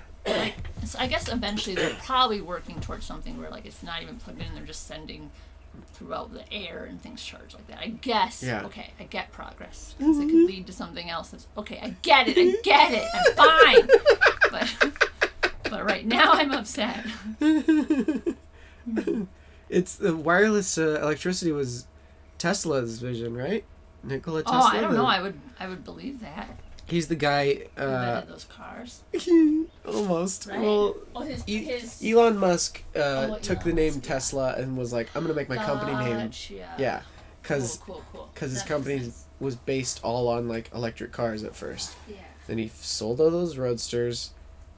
[0.26, 0.54] like,
[0.84, 4.40] so I guess eventually they're probably working towards something where like it's not even plugged
[4.40, 5.30] in; they're just sending
[5.94, 7.78] throughout the air and things charge like that.
[7.78, 8.42] I guess.
[8.42, 8.64] Yeah.
[8.64, 11.30] Okay, I get progress because it could lead to something else.
[11.30, 11.78] That's okay.
[11.82, 12.36] I get it.
[12.38, 13.06] I get it.
[13.14, 13.88] I'm fine.
[14.50, 15.00] But
[15.70, 17.06] but right now I'm upset.
[19.70, 21.86] it's the wireless uh, electricity was
[22.38, 23.64] Tesla's vision, right?
[24.02, 24.60] Nikola Tesla.
[24.62, 25.06] Oh, I don't know.
[25.06, 26.50] I would I would believe that.
[26.86, 27.66] He's the guy.
[27.78, 29.02] Uh, invented those cars.
[29.86, 30.46] almost.
[30.46, 30.60] Right?
[30.60, 32.98] Well, his, E- his Elon Musk uh,
[33.32, 34.12] Oh, took Elon the name Musk, yeah.
[34.14, 36.30] Tesla and was like, "I'm gonna make my company name."
[36.78, 37.02] Yeah,
[37.42, 38.30] because cool, cool, cool.
[38.34, 39.10] because his company
[39.40, 41.94] was based all on like electric cars at first.
[42.08, 42.16] Yeah.
[42.46, 44.30] Then he sold all those roadsters,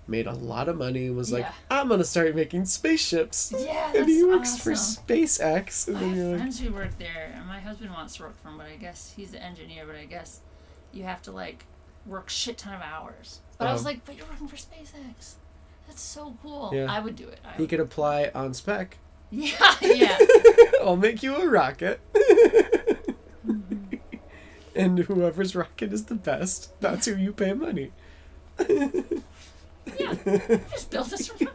[0.07, 1.53] made a lot of money, and was like, Yeah.
[1.71, 5.05] "I'm gonna start making spaceships." Yeah, and he works for awesome.
[5.07, 5.89] SpaceX.
[5.89, 8.49] And I have like, friends who work there, and my husband wants to work for
[8.49, 9.85] him, but I guess he's an engineer.
[9.87, 10.41] But I guess
[10.93, 11.65] you have to like
[12.07, 13.41] work shit ton of hours.
[13.59, 13.89] But I was Oh.
[13.89, 15.35] like, but you're working for SpaceX.
[15.87, 16.71] That's so cool.
[16.75, 16.87] Yeah.
[16.91, 17.39] I would do it.
[17.45, 18.99] I he could apply on spec.
[19.31, 20.17] Yeah, yeah.
[20.83, 22.01] I'll make you a rocket.
[23.47, 23.97] Mm-hmm.
[24.77, 27.91] and whoever's rocket is the best, that's who you pay money.
[28.59, 28.89] Yeah.
[30.71, 31.49] Just build this from.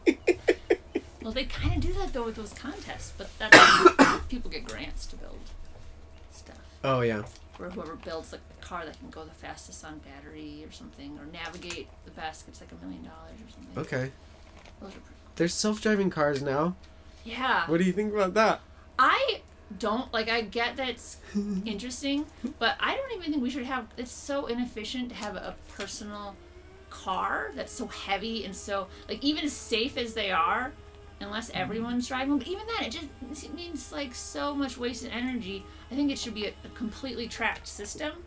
[1.21, 5.05] Well, they kind of do that though with those contests, but that's people get grants
[5.07, 5.39] to build
[6.31, 6.57] stuff.
[6.83, 7.23] Oh yeah.
[7.59, 11.17] Or whoever builds like the car that can go the fastest on battery or something,
[11.19, 13.77] or navigate the best gets like a million dollars or something.
[13.77, 14.11] Okay.
[14.79, 16.75] Those are pretty There's self-driving cars now.
[17.25, 17.67] Yeah.
[17.67, 18.61] What do you think about that?
[18.97, 19.41] I
[19.77, 21.17] don't like I get that it's
[21.65, 22.25] interesting,
[22.59, 26.35] but I don't even think we should have it's so inefficient to have a personal
[26.89, 30.71] car that's so heavy and so like even as safe as they are,
[31.19, 31.61] unless mm-hmm.
[31.61, 35.65] everyone's driving, but even then it just it means like so much wasted energy.
[35.91, 38.23] I think it should be a, a completely tracked system.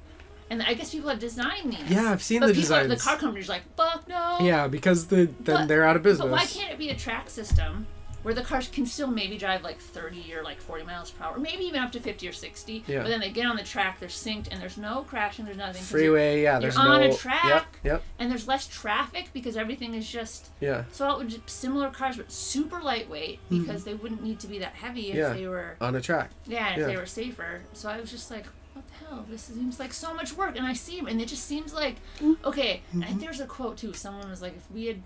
[0.51, 1.91] And I guess people have designed these.
[1.91, 4.39] Yeah, I've seen but the people, the car companies like, fuck no.
[4.41, 6.27] Yeah, because the then But- they're out of business.
[6.27, 7.87] But why can't it be a track system
[8.23, 11.39] where the cars can still maybe drive like 30 or like 40 miles per hour,
[11.39, 12.85] maybe even up to 50 or 60?
[12.87, 13.03] Yeah.
[13.03, 15.81] But then they get on the track, they're synced, and there's no crashing, there's nothing.
[15.83, 16.59] 'cause you're- Freeway, yeah.
[16.59, 16.93] There's you're no.
[16.93, 17.45] on a track.
[17.45, 17.67] Yep.
[17.85, 18.03] Yep.
[18.19, 20.51] And there's less traffic because everything is just.
[20.61, 20.85] Yeah.
[20.93, 24.75] So it would similar cars, but super lightweight because they wouldn't need to be that
[24.75, 25.19] heavy if Mm-hmm.
[25.19, 25.33] Yeah.
[25.41, 25.77] they were.
[25.81, 26.31] On a track.
[26.47, 26.87] Yeah, if Yeah.
[26.87, 27.63] they were safer.
[27.73, 29.27] So I was just like, what the hell?
[29.29, 30.57] This seems like so much work.
[30.57, 31.97] And I see and it just seems like,
[32.45, 32.83] okay.
[33.01, 33.93] I think there's a quote too.
[33.93, 35.03] Someone was like, if we had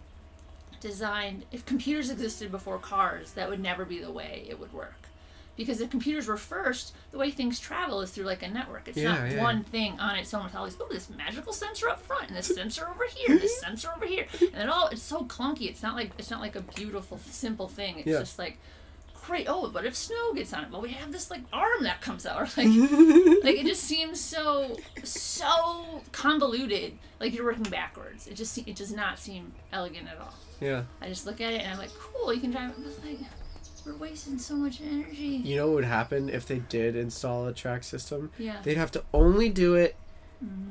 [0.81, 4.95] designed, if computers existed before cars, that would never be the way it would work.
[5.57, 8.89] Because if computers were first, the way things travel is through like a network.
[8.89, 9.43] It's Yeah, not yeah.
[9.43, 12.37] one thing on its own with all these, oh, this magical sensor up front, and
[12.37, 14.27] this sensor over here, this sensor over here.
[14.53, 15.63] And it all, it's so clunky.
[15.71, 17.99] It's not like, it's not like a beautiful, simple thing.
[18.01, 18.19] It's Yeah.
[18.19, 18.59] just like,
[19.27, 19.47] great.
[19.49, 20.71] Oh, what if snow gets on it?
[20.71, 22.37] Well, we have this like arm that comes out.
[22.37, 22.69] Or like,
[23.45, 26.93] like it just seems so so convoluted.
[27.21, 28.27] Like you're working backwards.
[28.27, 30.35] It just it does not seem elegant at all.
[30.61, 30.85] Yeah.
[31.01, 32.33] I just look at it and I'm like, cool.
[32.33, 32.71] You can drive.
[32.71, 32.77] it.
[32.83, 33.19] I was like,
[33.85, 35.41] we're wasting so much energy.
[35.45, 38.31] You know what would happen if they did install a track system?
[38.39, 38.57] Yeah.
[38.63, 39.97] They'd have to only do it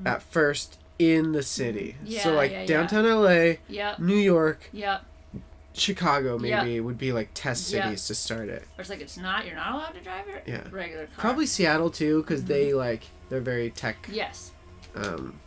[0.05, 1.95] at first in the city.
[1.97, 2.07] Mm-hmm.
[2.07, 2.65] Yeah, so like yeah, yeah.
[2.67, 3.99] downtown LA, Yep.
[3.99, 5.03] New York, Yep.
[5.75, 8.63] Chicago maybe would be like test cities to start it.
[8.77, 9.45] Or it's like it's not.
[9.45, 10.63] You're not allowed to drive your Yeah.
[10.71, 11.15] regular car.
[11.17, 12.47] Probably Seattle too cuz Mm-hmm.
[12.47, 14.51] they like they're very tech Yes.
[14.95, 15.39] um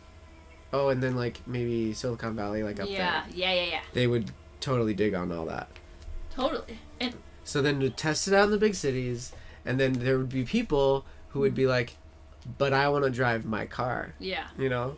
[0.71, 3.23] Oh, and then like maybe Silicon Valley like up Yeah.
[3.27, 3.35] there.
[3.35, 3.61] Yeah, yeah.
[3.63, 3.69] Yeah.
[3.71, 3.81] Yeah.
[3.93, 5.67] They would totally dig on all that.
[6.35, 6.79] Totally.
[6.99, 9.31] And So then to test it out in the big cities,
[9.65, 11.97] and then there would be people who would be like,
[12.59, 14.47] "But I want to drive my car," yeah.
[14.57, 14.97] you know,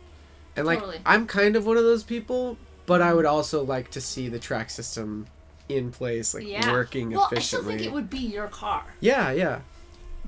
[0.56, 1.00] and like Totally.
[1.06, 4.38] I'm kind of one of those people, but I would also like to see the
[4.38, 5.26] track system
[5.68, 6.70] in place, like Yeah.
[6.72, 9.60] working well, I still think it would be your car, Yeah, yeah,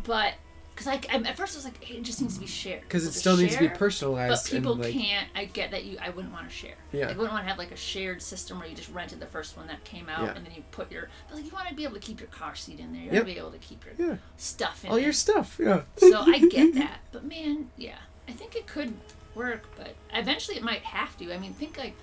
[0.05, 0.35] but
[0.75, 2.81] because I, I at first I was like, hey, it just needs to be shared.
[2.83, 4.45] because it still needs to be personalized.
[4.51, 5.29] But people and, like, can't.
[5.37, 5.99] I get that you.
[6.03, 6.75] I wouldn't want to share.
[6.91, 7.05] Yeah.
[7.05, 9.57] I wouldn't want to have like a shared system where you just rented the first
[9.57, 10.33] one that came out Yeah.
[10.35, 11.09] and then you put your.
[11.29, 13.03] But like you want to be able to keep your car seat in there.
[13.03, 13.15] You Yep.
[13.15, 15.05] want to be able to keep your Yeah, stuff in all there.
[15.05, 15.61] your stuff.
[15.63, 15.83] Yeah.
[15.97, 17.99] so I get that, but man, yeah,
[18.29, 18.95] I think it could
[19.37, 21.33] work, but eventually it might have to.
[21.33, 21.95] I mean, think like.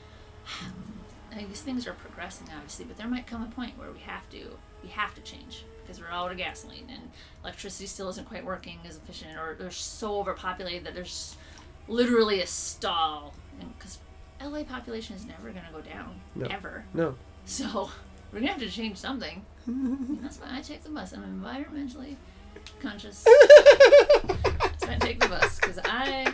[1.35, 4.29] I guess things are progressing, obviously, but there might come a point where we have
[4.31, 7.09] to we have to change because we're out of gasoline and
[7.43, 11.37] electricity still isn't quite working as efficient, or they're so overpopulated that there's
[11.87, 13.33] literally a stall.
[13.77, 13.99] Because
[14.43, 16.47] LA population is never going to go down No.
[16.47, 17.15] ever, No.
[17.45, 17.89] so
[18.33, 19.45] we're gonna have to change something.
[19.67, 21.13] and that's why I take the bus.
[21.13, 22.15] I'm environmentally
[22.81, 23.17] conscious.
[23.19, 26.33] so I take the bus because I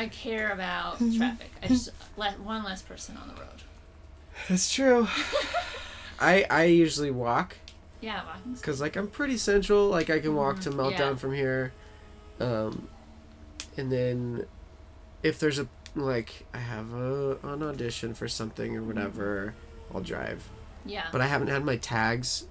[0.00, 1.18] I care about mm-hmm.
[1.18, 1.50] traffic.
[1.62, 3.62] I just let one less person on the road.
[4.48, 5.06] That's true.
[6.20, 7.56] I I usually walk
[8.00, 9.88] Yeah, walking's because like I'm pretty central.
[9.88, 10.70] Like I can walk mm-hmm.
[10.70, 11.14] to Meltdown yeah.
[11.16, 11.72] from here,
[12.40, 12.88] um,
[13.76, 14.46] and then
[15.22, 19.96] if there's a like I have a an audition for something or whatever, mm-hmm.
[19.96, 20.48] I'll drive.
[20.86, 21.08] yeah.
[21.12, 22.46] But I haven't had my tags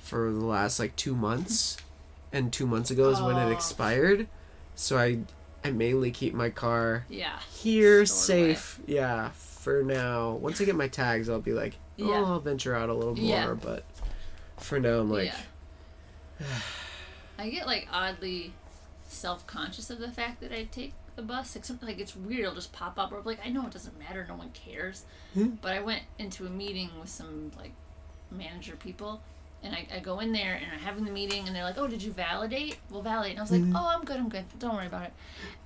[0.00, 1.76] for the last like two months,
[2.32, 3.52] and two months ago is when it Oh.
[3.52, 4.26] expired.
[4.74, 5.20] So I
[5.64, 7.38] I mainly keep my car yeah.
[7.52, 8.54] here Stored away.
[8.54, 8.80] safe.
[8.86, 10.32] Yeah, for now.
[10.32, 12.24] Once I get my tags, I'll be like, oh, Yeah.
[12.24, 13.24] I'll venture out a little more.
[13.26, 13.54] Yeah.
[13.60, 13.84] But
[14.58, 15.32] for now, I'm like.
[16.40, 16.46] yeah.
[17.38, 18.52] I get like oddly
[19.08, 21.54] self conscious of the fact that I take the bus.
[21.56, 22.40] Like, like it's weird.
[22.40, 23.12] It'll just pop up.
[23.12, 24.24] Or like, I know it doesn't matter.
[24.28, 25.04] No one cares.
[25.34, 25.48] Hmm.
[25.60, 27.72] But I went into a meeting with some like
[28.30, 29.20] manager people.
[29.62, 31.86] And I, I go in there and I'm having the meeting and they're like, oh,
[31.86, 32.78] did you validate?
[32.90, 33.32] We'll validate.
[33.32, 34.44] And I was like, oh, I'm good, I'm good.
[34.58, 35.12] Don't worry about it.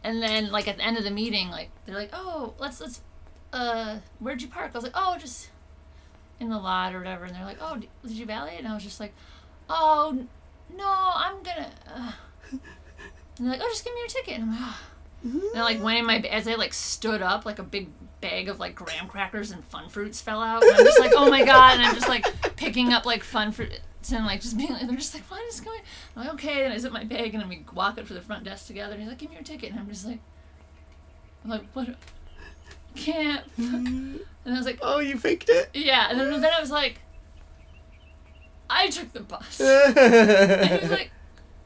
[0.03, 3.01] And then like at the end of the meeting, like they're like, oh, let's let's,
[3.53, 4.73] uh, where'd you park?
[4.75, 5.51] I was like, oh, just
[6.41, 7.25] in the lot or whatever.
[7.25, 8.59] And they're like, oh, did you validate?
[8.59, 9.15] And I was just like,
[9.69, 10.27] oh,
[10.77, 11.71] no, I'm gonna.
[11.95, 12.13] Uh.
[12.53, 14.35] And they're like, oh, just give me your ticket.
[14.35, 14.81] And I'm like, oh.
[15.25, 17.89] And I like went in my as I like stood up, like a big
[18.29, 20.63] bag of like graham crackers and fun fruits fell out.
[20.63, 21.75] And I'm just like, oh my god!
[21.77, 23.81] And I'm just like picking up like fun fruits
[24.13, 25.81] and like just being like, they're just like, what is going?
[26.17, 26.65] I'm like, okay.
[26.65, 28.93] And I zip my bag and then we walk up to the front desk together.
[28.95, 29.71] And he's like, give me your ticket.
[29.71, 30.21] And I'm just like,
[31.45, 31.89] I'm like, what?
[32.95, 33.45] Can't.
[34.47, 35.71] And I was like, Oh, you faked it.
[35.73, 36.09] yeah.
[36.11, 37.01] And then, then I was like,
[38.69, 39.59] I took the bus.
[39.61, 41.11] And he was like,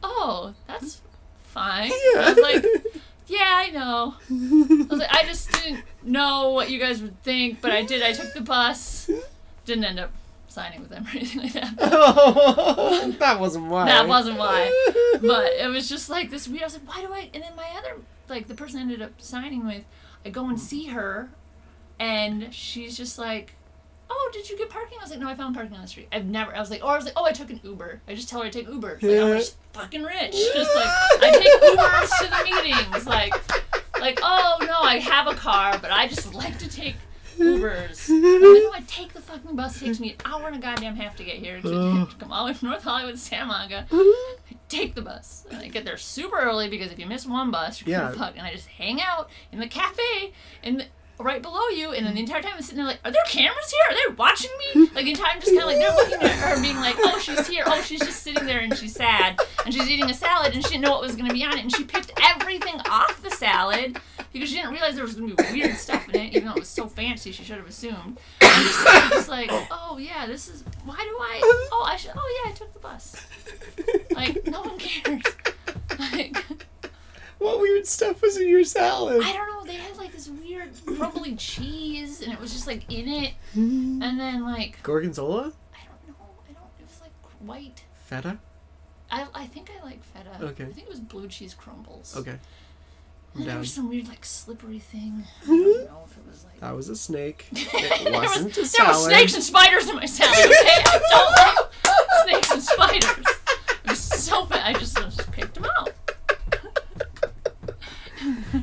[0.02, 1.00] "Oh, that's
[1.42, 2.88] fine." I was like,
[3.29, 7.61] "Yeah, I know." I was like, "I just didn't know what you guys would think,
[7.61, 8.03] but I did.
[8.03, 9.11] I took the bus.
[9.64, 10.11] Didn't end up
[10.49, 11.74] signing with them or anything like that.
[11.81, 13.85] oh, that wasn't why.
[13.87, 14.70] That wasn't why.
[15.20, 16.62] But it was just like this weird.
[16.62, 17.97] I was like, "Why do I?" And then my other,
[18.29, 19.85] like the person I ended up signing with,
[20.24, 21.31] I go and see her,
[21.99, 23.55] and she's just like.
[24.11, 24.98] Oh, did you get parking?
[24.98, 26.09] I was like, no, I found parking on the street.
[26.12, 26.54] I've never.
[26.56, 28.00] I was like, or I was like, oh, I took an Uber.
[28.09, 28.98] I just tell her I take Uber.
[29.02, 30.32] Like, I'm just fucking rich.
[30.32, 30.86] Just like
[31.22, 33.06] I take Ubers to the meetings.
[33.06, 33.34] Like,
[34.00, 36.96] like oh no, I have a car, but I just like to take
[37.38, 38.09] Ubers.
[38.09, 39.80] Like, no, I take the fucking bus.
[39.80, 41.61] It takes me an hour and a goddamn half to get here.
[41.61, 41.68] To,
[42.06, 43.86] to come all the way from North Hollywood to Santa Monica.
[43.92, 45.46] I take the bus.
[45.50, 48.11] And I get there super early because if you miss one bus, you're Yeah.
[48.12, 48.34] fuck.
[48.36, 50.32] And I just hang out in the cafe
[50.62, 50.84] in the,
[51.19, 51.93] right below you.
[51.93, 53.81] And then the entire time I'm sitting there like, are there cameras here?
[53.91, 54.91] Are they watching me?
[54.95, 57.19] Like the entire time just kind of like they're looking at her being like, oh,
[57.19, 57.64] she's here.
[57.66, 59.41] Oh, she's just sitting there and she's sad.
[59.64, 61.61] And she's eating a salad and she didn't know what was gonna be on it.
[61.61, 63.99] And she picked everything off the salad
[64.33, 66.61] because she didn't realize there was gonna be weird stuff in it, even though it
[66.61, 67.33] was so fancy.
[67.33, 68.19] She should have assumed.
[68.41, 71.69] And I'm just, just like, oh yeah, this is why do I?
[71.73, 72.12] Oh, I should.
[72.16, 73.16] Oh yeah, I took the bus.
[74.11, 75.23] Like no one cares.
[75.99, 76.37] Like
[77.39, 79.22] what weird stuff was in your salad?
[79.22, 79.64] I don't know.
[79.64, 83.34] They had like this weird crumbly cheese, and it was just like in it.
[83.55, 84.03] Hmm.
[84.03, 85.53] And then like Gorgonzola?
[85.74, 86.14] I don't know.
[86.49, 86.64] I don't.
[86.80, 87.84] It was like white.
[88.07, 88.39] Feta?
[89.11, 90.30] I I think I like feta.
[90.43, 90.64] Okay.
[90.64, 92.14] I think it was blue cheese crumbles.
[92.16, 92.30] Okay.
[92.32, 92.41] And
[93.34, 93.61] I'm then there down.
[93.61, 95.24] was some weird like slippery thing.
[95.45, 96.61] I don't know if it was like.
[96.61, 97.47] That was a snake.
[97.53, 99.11] there, It was, wasn't a there was salad.
[99.12, 100.34] snakes and spiders in my salad.
[100.47, 103.26] Okay, I don't like snakes and spiders.
[103.84, 104.74] It was so bad.
[104.74, 105.93] I just, I just picked them out.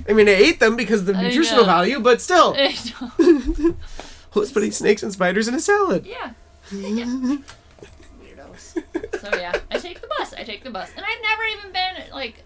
[0.10, 2.54] I mean, I ate them because of the nutritional value, but still.
[4.32, 6.06] Who's putting snakes and spiders in a salad?
[6.06, 6.32] Yeah.
[6.72, 7.38] yeah.
[8.22, 8.84] Weirdos.
[9.20, 10.34] So yeah, I take the bus.
[10.34, 12.44] I take the bus, and I've never even been like.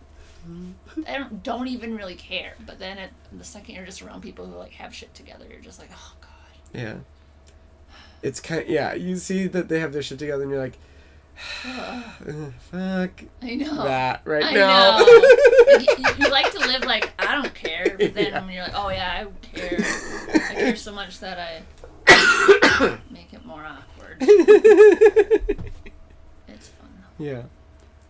[1.07, 2.53] I don't don't even really care.
[2.65, 5.61] But then at the second you're just around people who like have shit together, you're
[5.61, 6.79] just like, oh god.
[6.79, 6.95] Yeah.
[8.21, 10.73] It's kind Of, yeah, you see that they have their shit together and you're like,
[10.73, 10.88] "Ugh,
[11.39, 13.83] fuck I know.
[13.83, 14.97] that right I now.
[14.99, 15.05] know.
[15.79, 18.41] You, you like to live like I don't care, but then Yeah.
[18.45, 19.77] when you're like, oh yeah, I care.
[20.49, 21.61] I care so much that I
[23.09, 24.17] make it more awkward.
[26.47, 27.23] It's fun though.
[27.23, 27.43] yeah.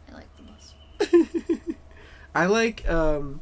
[0.09, 1.59] I like the bus.
[2.35, 3.41] I like um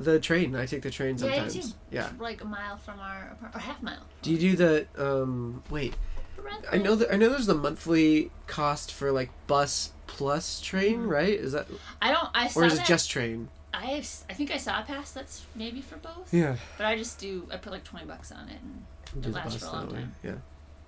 [0.00, 0.56] the train.
[0.56, 1.74] I take the train Yeah, I do sometimes.
[1.90, 2.08] Yeah.
[2.18, 4.02] Like a mile from our apartment, or half mile.
[4.22, 5.94] Do you do the um wait,
[6.70, 11.08] I know that I know there's the monthly cost for like bus plus train, Mm-hmm.
[11.08, 11.28] right?
[11.30, 11.66] Is that
[12.00, 12.28] I don't.
[12.34, 13.48] I saw or is it just train?
[13.74, 16.32] I I think I saw a pass that's maybe for both.
[16.32, 16.56] Yeah.
[16.76, 17.48] But I just do.
[17.50, 18.58] I put like twenty bucks on it,
[19.14, 20.14] and it lasts for a long that way, time.
[20.22, 20.34] Yeah.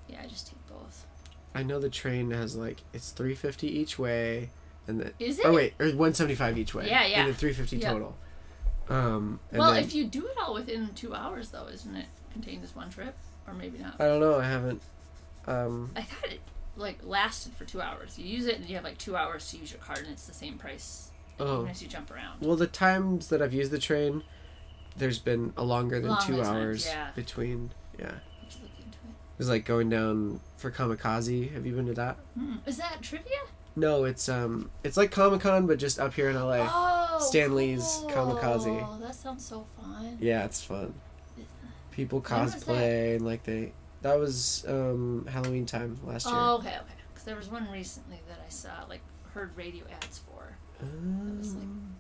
[0.09, 1.07] Yeah, I just take both.
[1.55, 4.51] I know the train has like it's three fifty each way,
[4.87, 5.47] and then Is it?
[5.47, 6.89] oh wait, or one seventy five each way.
[6.89, 7.21] Yeah, yeah.
[7.21, 7.93] And then three fifty Yeah.
[7.93, 8.17] total.
[8.91, 9.41] Um.
[9.51, 12.63] And well, then, if you do it all within two hours, though, isn't it contained
[12.65, 13.95] as one trip, or maybe not?
[13.99, 14.39] I don't know.
[14.39, 14.83] I haven't.
[15.47, 15.91] Um.
[15.97, 16.41] I thought it
[16.77, 18.19] like lasted for two hours.
[18.19, 20.27] You use it, and you have like two hours to use your card, and it's
[20.27, 21.61] the same price Oh.
[21.61, 22.41] even as you jump around.
[22.41, 24.23] Well, the times that I've used the train,
[24.97, 27.11] there's been a longer than Longer two times, hours yeah.
[27.15, 27.71] between.
[27.99, 28.07] Yeah.
[28.07, 29.15] Have to look into it.
[29.39, 31.53] Was like going down for Comikaze.
[31.53, 32.17] Have you been to that?
[32.39, 32.57] Hmm.
[32.67, 33.39] Is that trivia?
[33.77, 36.69] No, it's um, it's like Comic Con, but just up here in LA.
[36.71, 38.11] Oh, Stan Lee's cool.
[38.11, 38.87] Comikaze.
[38.89, 40.17] Oh, that sounds so fun.
[40.21, 40.95] Yeah, it's fun.
[41.91, 43.73] People cosplay and like they.
[44.05, 46.35] That was um Halloween time last year.
[46.37, 46.95] Oh, okay, okay.
[47.09, 49.01] Because there was one recently that I saw, like,
[49.33, 50.57] heard radio ads for.
[51.39, 51.97] was like- Um,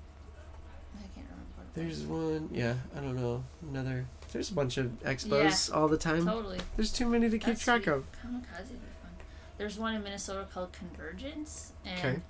[0.96, 2.50] I can't remember there's one.
[2.52, 3.42] Yeah, I don't know.
[3.62, 4.04] Another.
[4.32, 6.26] There's a bunch of expos all the time.
[6.26, 6.60] Totally.
[6.76, 7.92] There's too many to keep That's track sweet.
[7.94, 8.04] of.
[8.12, 9.12] Comikaze are fun.
[9.56, 12.22] There's one in Minnesota called Convergence, and Okay.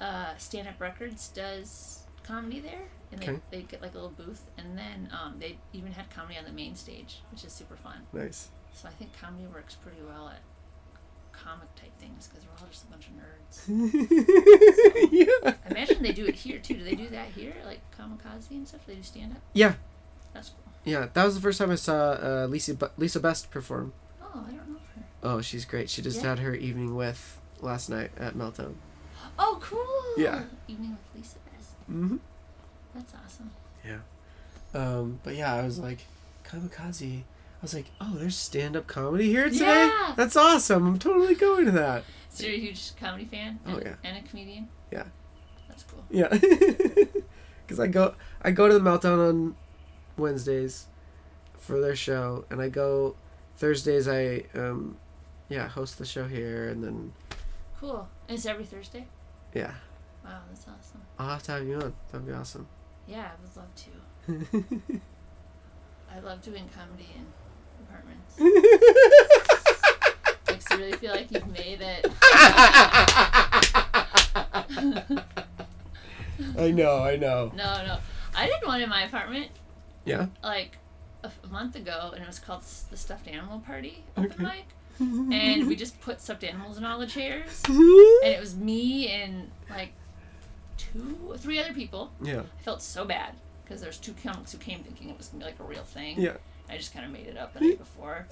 [0.00, 3.40] uh, Stand Up Records does comedy there, and they Okay.
[3.50, 6.52] they get like a little booth, and then um, they even had comedy on the
[6.52, 8.06] main stage, which is super fun.
[8.14, 8.48] Nice.
[8.74, 10.40] So I think comedy works pretty well at
[11.32, 15.12] comic type things because we're all just a bunch of nerds.
[15.12, 15.54] yeah.
[15.66, 16.74] I imagine they do it here too.
[16.74, 18.84] Do they do that here, like Comikaze and stuff?
[18.86, 19.38] Do they do stand up?
[19.52, 19.74] Yeah.
[20.34, 20.72] That's cool.
[20.84, 21.08] Yeah.
[21.12, 23.92] That was the first time I saw uh, Lisa Be- Lisa Best perform.
[24.22, 25.02] Oh, I don't know her.
[25.22, 25.88] Oh, she's great.
[25.90, 26.30] She just Yeah.
[26.30, 28.74] had her evening with last night at Meltdown.
[29.38, 30.22] Oh, cool.
[30.22, 30.42] Yeah.
[30.68, 31.70] Evening with Lisa Best.
[31.90, 32.16] Mm-hmm.
[32.94, 33.50] That's awesome.
[33.84, 33.98] Yeah.
[34.74, 36.06] Um, but yeah, I was like,
[36.44, 37.22] Comikaze.
[37.62, 39.86] I was like, oh, there's stand up comedy here today?
[39.86, 40.14] Yeah.
[40.16, 40.84] That's awesome.
[40.84, 42.02] I'm totally going to that.
[42.28, 43.60] So you're a huge comedy fan?
[43.64, 43.94] Oh, and, yeah.
[44.02, 44.68] And a comedian?
[44.90, 45.04] Yeah.
[45.68, 46.04] That's cool.
[46.10, 46.36] Yeah.
[47.64, 49.56] Because I go, I go to the Meltdown on
[50.18, 50.88] Wednesdays
[51.58, 53.14] for their show, and I go
[53.56, 54.08] Thursdays.
[54.08, 54.98] I, um,
[55.48, 57.12] yeah, host the show here, and then,
[57.80, 58.06] Cool.
[58.28, 59.06] And it's every Thursday?
[59.54, 59.72] yeah,
[60.24, 61.00] Wow, that's awesome.
[61.18, 61.94] I'll have to have you on.
[62.10, 62.66] That'd be awesome.
[63.06, 64.60] Yeah, I would love
[64.90, 65.00] to.
[66.14, 67.24] I love doing comedy in
[67.92, 68.38] apartments.
[70.48, 72.06] Makes you really feel like you've made it.
[76.58, 77.52] I know, I know.
[77.56, 77.98] No, no.
[78.34, 79.48] I did one in my apartment
[80.06, 80.26] Yeah.
[80.42, 80.78] like
[81.22, 84.32] a, f- a month ago, and it was called S- the Stuffed Animal Party open
[84.32, 84.42] Okay.
[84.42, 84.64] mic.
[85.00, 87.76] And we just put stuffed animals in all the chairs, and
[88.24, 89.92] it was me and like
[90.78, 92.12] two, three other people.
[92.22, 92.42] yeah.
[92.58, 93.34] I felt so bad
[93.64, 96.20] because there's two comics who came thinking it was gonna be like a real thing.
[96.20, 96.36] Yeah.
[96.70, 98.26] I just kind of made it up the night before,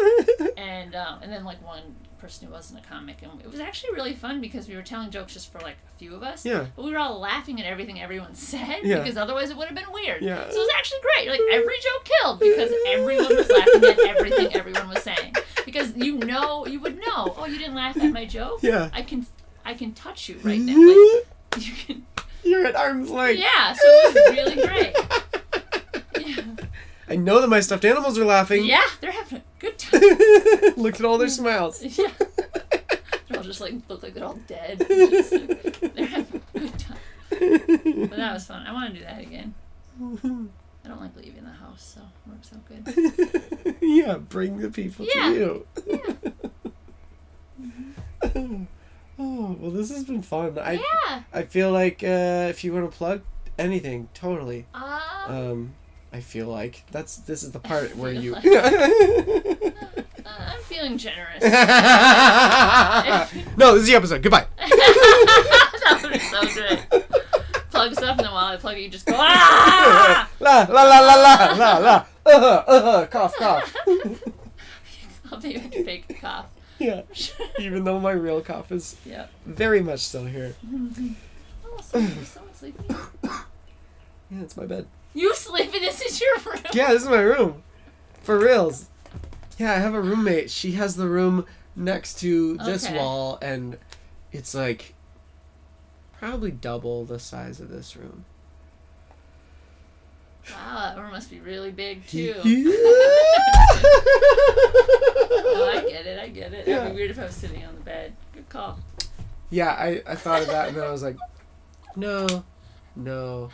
[0.57, 1.83] and um, and then like one
[2.19, 5.11] person who wasn't a comic, and it was actually really fun because we were telling
[5.11, 6.45] jokes just for like a few of us.
[6.45, 6.67] Yeah.
[6.77, 9.01] But we were all laughing at everything everyone said Yeah.
[9.01, 10.23] because otherwise it would have been weird.
[10.23, 10.37] Yeah.
[10.49, 11.29] So it was actually great.
[11.29, 15.35] Like every joke killed because everyone was laughing at everything everyone was saying.
[15.65, 17.35] Because you know, you would know.
[17.37, 18.61] Oh, you didn't laugh at my joke.
[18.63, 18.89] Yeah.
[18.93, 19.27] I can,
[19.65, 20.77] I can touch you right now.
[21.53, 22.07] Like you can.
[22.43, 23.39] You're at arm's length.
[23.39, 23.73] Yeah.
[23.75, 24.95] So it was really great.
[27.11, 28.65] I know that my stuffed animals are laughing.
[28.65, 30.01] Yeah, they're having a good time.
[30.77, 31.83] Look at all their smiles.
[31.99, 32.13] Yeah.
[33.29, 34.79] They're all just like look like they're all dead.
[34.89, 36.99] Just, like, they're having a good time.
[38.09, 38.67] But that was fun.
[38.67, 39.55] I want to do that again.
[40.85, 43.77] I don't like leaving the house, so it works out good.
[43.83, 45.29] yeah, bring the people Yeah.
[45.29, 45.67] to you.
[48.23, 48.65] Yeah.
[49.19, 50.59] oh, well, this has been fun.
[50.59, 51.23] I yeah.
[51.33, 53.23] I feel like uh, if you want to plug
[53.59, 54.67] anything, totally.
[54.75, 54.93] Um,
[55.29, 55.75] Um,
[56.13, 58.35] I feel like that's this is the part where you.
[58.35, 58.41] uh,
[60.27, 61.43] I'm feeling generous.
[63.57, 64.23] no, this is the episode.
[64.23, 64.47] Goodbye.
[64.59, 66.79] that would be so good.
[67.71, 70.29] Plug stuff, and then while I plug it, you just go ah.
[70.41, 72.05] la la la la la la la.
[72.27, 72.31] Uh,
[72.67, 73.77] uh, cough cough.
[75.31, 76.47] I'll be a fake cough.
[76.81, 77.03] yeah.
[77.59, 79.31] Even though my real cough is Yep.
[79.47, 80.55] very much still here.
[81.65, 82.97] Oh, someone, is someone sleeping?
[84.33, 84.87] Yeah, it's my bed.
[85.15, 85.81] You sleeping?
[85.83, 86.63] This is your room.
[86.73, 87.63] Yeah, this is my room.
[88.23, 88.89] For reals.
[89.59, 90.51] Yeah, I have a roommate.
[90.51, 91.47] She has the room
[91.77, 92.97] next to this Okay.
[92.97, 93.77] wall, and
[94.33, 94.95] it's like
[96.19, 98.25] probably double the size of this room.
[100.51, 102.35] Wow, that room must be really big too.
[105.43, 106.19] Oh, I get it.
[106.19, 106.61] I get it.
[106.61, 106.89] It'd Yeah.
[106.89, 108.15] be weird if I was sitting on the bed.
[108.33, 108.79] Good call.
[109.51, 111.17] yeah, I, I thought of that, and then I was like,
[111.97, 112.45] no,
[112.97, 113.51] no.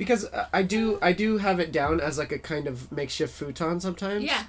[0.00, 3.34] Because uh, I do I do have it down as like a kind of makeshift
[3.34, 4.24] futon sometimes.
[4.24, 4.44] Yeah.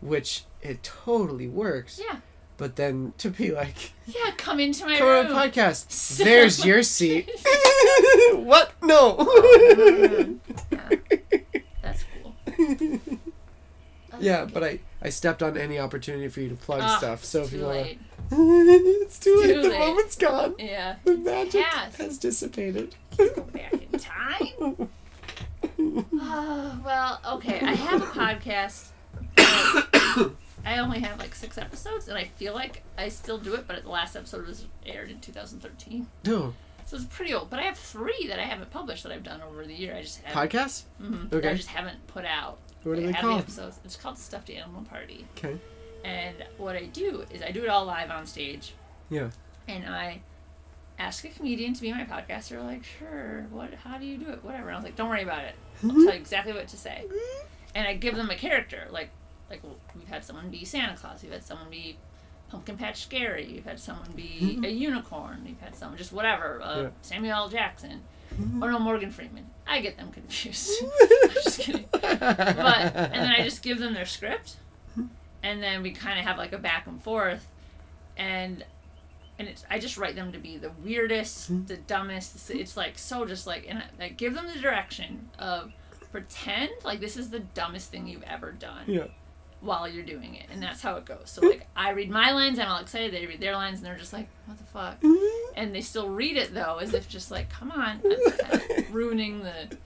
[0.00, 2.00] Which it totally works.
[2.00, 2.18] Yeah.
[2.58, 4.30] But then to be like, Yeah.
[4.36, 5.34] Come into my come on room.
[5.34, 5.86] a podcast.
[5.90, 7.28] So There's your seat.
[8.34, 8.72] what?
[8.82, 9.16] No.
[10.70, 10.96] Yeah.
[11.82, 12.36] That's cool.
[14.20, 14.62] Yeah, but.
[14.62, 17.24] I I stepped on any opportunity for you to plug Ah, stuff.
[17.24, 17.98] So if you want, late.
[18.30, 19.52] it's too late.
[19.54, 19.78] Too the late.
[19.78, 20.54] moment's gone.
[20.58, 20.96] Yeah.
[21.04, 21.66] The magic
[21.98, 22.94] has dissipated.
[23.16, 24.88] Go back in time.
[26.16, 27.60] Oh, well, okay.
[27.60, 28.88] I have a podcast.
[30.66, 33.82] I only have like six episodes, and I feel like I still do it, but
[33.82, 36.06] the last episode was aired in 2013.
[36.24, 36.54] No
[36.86, 37.50] So it's pretty old.
[37.50, 39.94] But I have three that I haven't published that I've done over the year.
[39.94, 40.50] I just haven't.
[40.50, 40.84] podcast.
[41.02, 41.50] Mhm, Okay.
[41.50, 42.58] I just haven't put out.
[42.82, 43.34] What are they called?
[43.40, 43.80] The episodes.
[43.84, 45.26] It's called Stuffed Animal Party.
[45.36, 45.58] Okay.
[46.04, 48.74] And what I do is I do it all live on stage.
[49.10, 49.30] Yeah.
[49.68, 50.20] And I
[50.98, 52.48] ask a comedian to be my podcast.
[52.48, 53.46] They're like, sure.
[53.50, 53.74] What?
[53.74, 54.44] How do you do it?
[54.44, 54.68] Whatever.
[54.68, 55.54] And I was like, don't worry about it.
[55.82, 56.04] I'll mm-hmm.
[56.04, 57.04] tell you exactly what to say.
[57.74, 58.86] And I give them a character.
[58.90, 59.10] Like,
[59.50, 59.62] like
[59.96, 61.22] we've had someone be Santa Claus.
[61.22, 61.96] We've had someone be
[62.48, 63.50] Pumpkin Patch Scary.
[63.52, 64.64] We've had someone be mm-hmm.
[64.64, 65.42] a unicorn.
[65.44, 66.60] We've had someone just whatever.
[66.62, 66.88] Uh, Yeah.
[67.02, 67.48] Samuel L.
[67.48, 68.02] Jackson.
[68.34, 68.62] Mm-hmm.
[68.62, 69.46] Or no, Morgan Freeman.
[69.66, 70.70] I get them confused.
[71.22, 71.86] I'm just kidding.
[71.92, 74.56] But and then I just give them their script,
[75.42, 77.46] and then we kind of have like a back and forth,
[78.16, 78.64] and
[79.38, 81.64] and it's I just write them to be the weirdest, hmm.
[81.66, 82.50] the dumbest.
[82.50, 85.72] It's, like so just like and I, I give them the direction of
[86.12, 89.06] pretend like this is the dumbest thing you've ever done Yeah.
[89.60, 91.24] while you're doing it, and that's how it goes.
[91.26, 91.48] So hmm.
[91.48, 93.12] like I read my lines, I'm all excited.
[93.12, 95.16] They read their lines, and they're just like, "What the fuck?" Hmm.
[95.56, 98.94] And they still read it though, as if just like, "Come on," I'm kind of
[98.94, 99.76] ruining the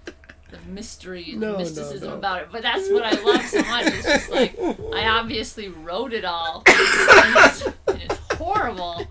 [0.50, 2.16] the mystery and No, no, the mysticism no.
[2.16, 2.48] about it.
[2.50, 3.86] But that's what I love so much.
[3.86, 4.58] It's just like
[4.94, 6.76] I obviously wrote it all, and
[7.36, 9.06] it's, and it's horrible.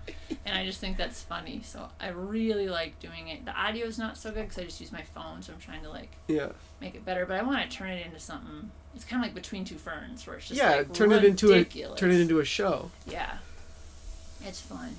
[0.48, 3.44] And I just think that's funny, so I really like doing it.
[3.44, 5.82] The audio is not so good because I just use my phone, so I'm trying
[5.82, 6.48] to like Yeah.
[6.80, 7.26] make it better.
[7.26, 8.70] But I want to turn it into something.
[8.94, 10.76] It's kind of like between two ferns, where it's just yeah.
[10.76, 12.90] like turn it into a turn it into a show.
[13.06, 13.38] yeah.
[14.42, 14.96] It's fun.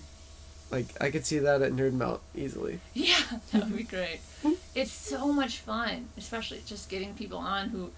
[0.69, 2.79] Like I could see that at Nerd Melt easily.
[2.93, 3.17] Yeah,
[3.51, 4.19] that would be great.
[4.75, 7.89] It's so much fun, especially just getting people on who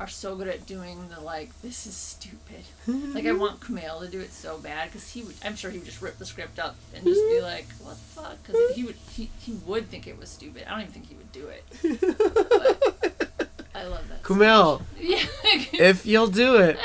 [0.00, 2.64] are so good at doing the like, this is stupid.
[3.14, 5.34] Like I want Kumail to do it so bad because he would.
[5.44, 8.20] I'm sure he would just rip the script up and just be like, "What the
[8.20, 8.96] fuck?" Because he would.
[9.10, 10.64] He, he would think it was stupid.
[10.66, 11.62] I don't even think he would do it.
[13.74, 14.26] I love that.
[14.26, 14.82] so Kumail.
[14.98, 15.24] Yeah.
[15.72, 16.78] if you'll do it,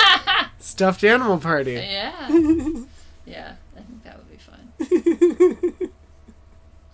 [0.58, 1.72] stuffed animal party.
[1.74, 2.28] yeah.
[3.26, 3.52] Yeah.
[3.76, 5.61] I think that would be fun.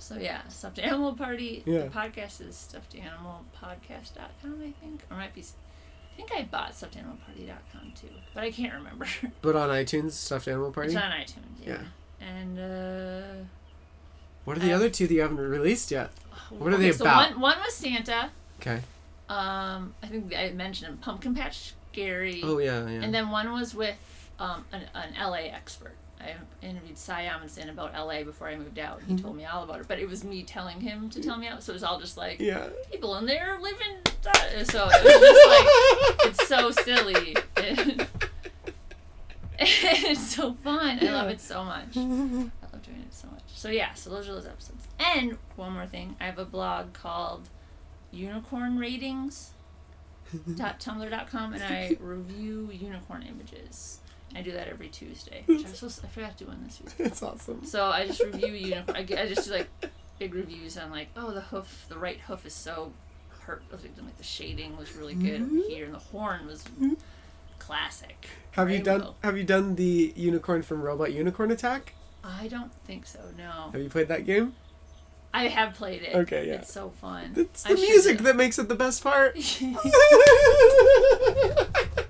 [0.08, 1.62] So yeah, stuffed animal party.
[1.66, 1.80] Yeah.
[1.80, 5.42] The podcast is stuffedanimalpodcast.com, I think, or might be.
[5.42, 9.06] I think I bought stuffedanimalparty.com too, but I can't remember.
[9.42, 10.88] But on iTunes, stuffed animal party.
[10.88, 11.58] it's on iTunes.
[11.64, 11.78] Yeah.
[12.20, 12.26] Yeah.
[12.26, 13.44] And uh,
[14.44, 16.10] What are the I- other two that you haven't released yet?
[16.50, 17.32] What are they so about?
[17.32, 18.30] One, one was Santa.
[18.60, 18.80] Okay.
[19.28, 22.40] Um, I think I mentioned him, Pumpkin Patch Gary.
[22.42, 23.02] Oh yeah, yeah.
[23.02, 23.94] And then one was with
[24.38, 25.94] um, an, an LA expert.
[26.20, 26.34] I
[26.66, 29.00] interviewed Cy Amundson about LA before I moved out.
[29.06, 31.46] He told me all about it, but it was me telling him to tell me
[31.46, 31.62] out.
[31.62, 32.68] So it was all just like yeah.
[32.90, 33.98] people in there living.
[34.22, 34.88] So it was just like
[36.26, 37.36] it's so silly.
[39.60, 40.98] it's so fun.
[41.00, 41.88] I love it so much.
[41.96, 43.42] I love doing it so much.
[43.54, 44.88] So yeah, so those are those episodes.
[44.98, 47.48] And one more thing, I have a blog called
[48.10, 49.52] Unicorn Ratings.
[50.34, 54.00] tumblr.com and I review unicorn images.
[54.34, 56.96] I do that every Tuesday, which I was I forgot to do one this week.
[56.98, 57.64] That's awesome.
[57.64, 58.96] So I just review unicorn.
[58.96, 59.68] I, I just do like
[60.18, 62.92] big reviews on like, oh, the hoof, the right hoof is so
[63.40, 63.62] hurt.
[63.72, 66.94] Like the shading was really good over here, and the horn was mm-hmm.
[67.58, 68.28] classic.
[68.52, 69.08] Have you done.
[69.22, 71.94] Have you done the unicorn from Robot Unicorn Attack?
[72.24, 73.20] I don't think so.
[73.36, 74.54] No, Have you played that game?
[75.32, 76.14] I have played it.
[76.14, 76.54] Okay, yeah.
[76.54, 77.32] It's so fun.
[77.36, 79.36] It's I the should music that makes it the best part.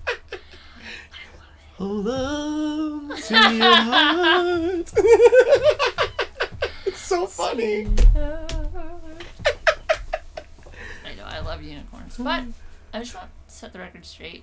[1.78, 4.92] Hold on to your heart.
[6.86, 7.86] it's so funny.
[11.04, 12.44] I know I love unicorns, but
[12.92, 14.42] I just want to set the record straight.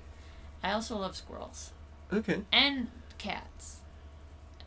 [0.63, 1.71] I also love squirrels
[2.13, 2.41] Okay.
[2.53, 3.77] and cats,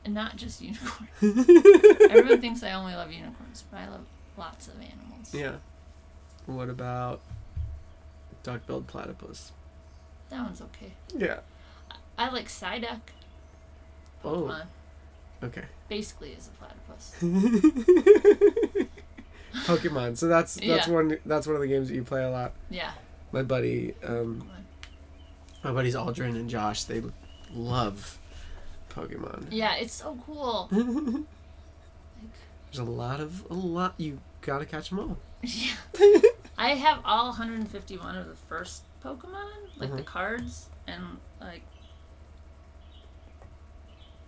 [0.04, 1.08] and not just unicorns.
[2.10, 4.04] Everyone thinks I only love unicorns, but I love
[4.36, 5.32] lots of animals.
[5.34, 5.56] yeah.
[6.46, 7.20] What about
[8.42, 9.52] duck-billed platypus?
[10.30, 10.92] That one's okay.
[11.16, 11.40] Yeah.
[12.18, 13.00] I like Psyduck.
[14.24, 14.60] Oh.
[15.42, 15.62] Okay.
[15.88, 17.14] basically is a platypus.
[19.64, 20.16] Pokemon.
[20.16, 20.92] So that's that's Yeah.
[20.92, 22.52] one that's one of the games that you play a lot.
[22.70, 22.90] Yeah.
[23.32, 24.48] My buddy, um,
[25.62, 27.02] my buddies Aldrin and Josh, they
[27.52, 28.18] love
[28.90, 29.46] Pokemon.
[29.50, 30.68] Yeah, it's so cool.
[32.72, 33.94] There's a lot of a lot.
[33.96, 35.18] You gotta catch them all.
[35.42, 35.74] yeah.
[36.58, 40.06] I have all 151 of the first Pokemon, like the Mhm.
[40.06, 41.62] cards, and like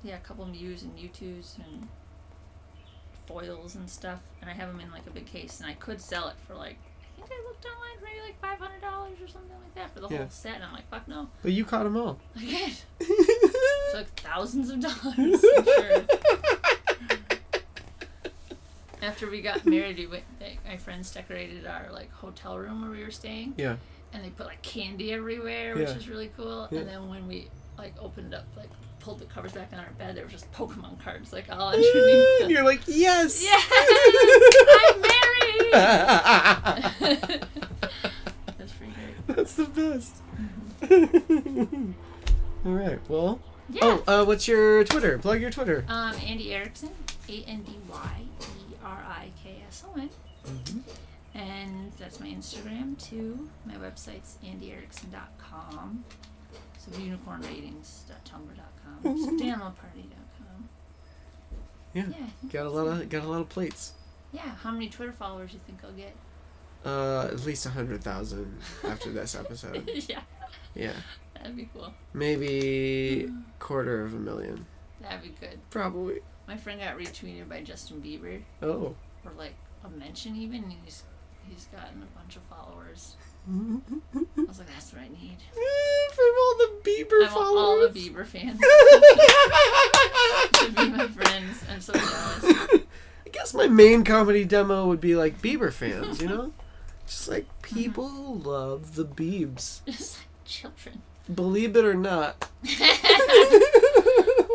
[0.03, 1.88] yeah, a couple of Mews and Mewtwo's and
[3.26, 6.01] foils and stuff, and I have them in like a big case, and I could
[6.01, 6.76] sell it for like
[7.18, 9.92] I think I looked online for maybe like five hundred dollars or something like that
[9.94, 10.18] for the Yeah.
[10.22, 12.18] whole set, and I'm like, fuck no, But you caught them all.
[12.36, 12.72] I.
[12.98, 15.40] It's like thousands of dollars.
[15.40, 16.03] Sure.
[19.03, 22.90] After we got married, we went, they, my friends decorated our like hotel room where
[22.90, 23.76] we were staying, yeah.
[24.12, 25.94] and they put like candy everywhere, which Yeah.
[25.94, 26.68] was really cool.
[26.70, 26.80] Yeah.
[26.80, 27.48] And then when we
[27.78, 28.68] like opened up, like
[29.01, 32.42] pulled the covers back on our bed, there were just Pokemon cards like all underneath.
[32.42, 33.42] And you're like, yes.
[33.51, 33.66] Yes,
[34.92, 35.72] I'm married.
[38.59, 39.26] That's pretty great.
[39.26, 40.16] That's the best.
[42.64, 42.98] all right.
[43.09, 43.40] Well.
[43.72, 43.80] Yeah.
[43.84, 45.16] Oh, uh, what's your Twitter?
[45.18, 45.84] Plug your Twitter.
[45.88, 46.90] Um, Andy Erikson,
[47.28, 50.11] A N D Y E R I K S O N.
[50.44, 50.80] Mhm.
[51.34, 53.48] And that's my Instagram too.
[53.64, 56.05] My website's andyerikson.com.
[56.78, 58.70] So unicornratings.tumblr.com.
[59.03, 60.68] So animalparty.com.
[61.94, 62.05] Yeah.
[62.09, 62.26] Yeah.
[62.53, 63.92] Got a lot of got a lot of plates.
[64.32, 64.42] Yeah.
[64.62, 66.14] How many Twitter followers do you think I'll get?
[66.84, 69.88] Uh, at least a hundred thousand after this episode.
[70.09, 70.20] yeah.
[70.74, 70.92] Yeah,
[71.34, 71.92] That'd be cool.
[72.14, 73.28] maybe
[73.59, 74.66] quarter of a million.
[75.03, 75.59] That'd be good.
[75.70, 76.20] Probably.
[76.46, 78.94] My friend got retweeted by Justin Bieber, Oh.
[79.24, 80.62] or like a mention even.
[80.64, 81.03] And he's
[81.48, 83.16] he's gotten a bunch of followers.
[83.49, 83.80] I
[84.47, 85.38] was like, that's what I need.
[86.14, 87.88] From all the Bieber I want all the.
[87.88, 88.61] Bieber fans
[90.59, 91.64] to be my friends.
[91.70, 92.45] I'm so jealous.
[93.26, 96.53] I guess my main comedy demo would be like Bieber fans, you know?
[97.07, 97.74] Just like mm-hmm.
[97.76, 99.84] people love the Biebs.
[99.86, 101.03] Just like children.
[101.32, 102.49] Believe it or not.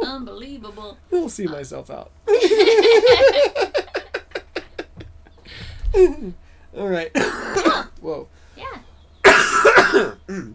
[0.05, 0.97] Unbelievable.
[1.11, 1.51] I'll see uh.
[1.51, 2.11] myself out.
[6.77, 7.11] All right.
[8.01, 8.27] Whoa.
[9.95, 10.13] Yeah.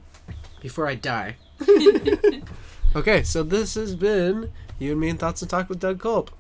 [0.61, 1.37] Before I die.
[2.97, 6.31] okay, so this has been You and Me in Thoughts and Talk with Doug Culp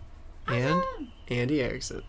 [0.47, 0.83] and
[1.29, 2.03] Andy Erikson.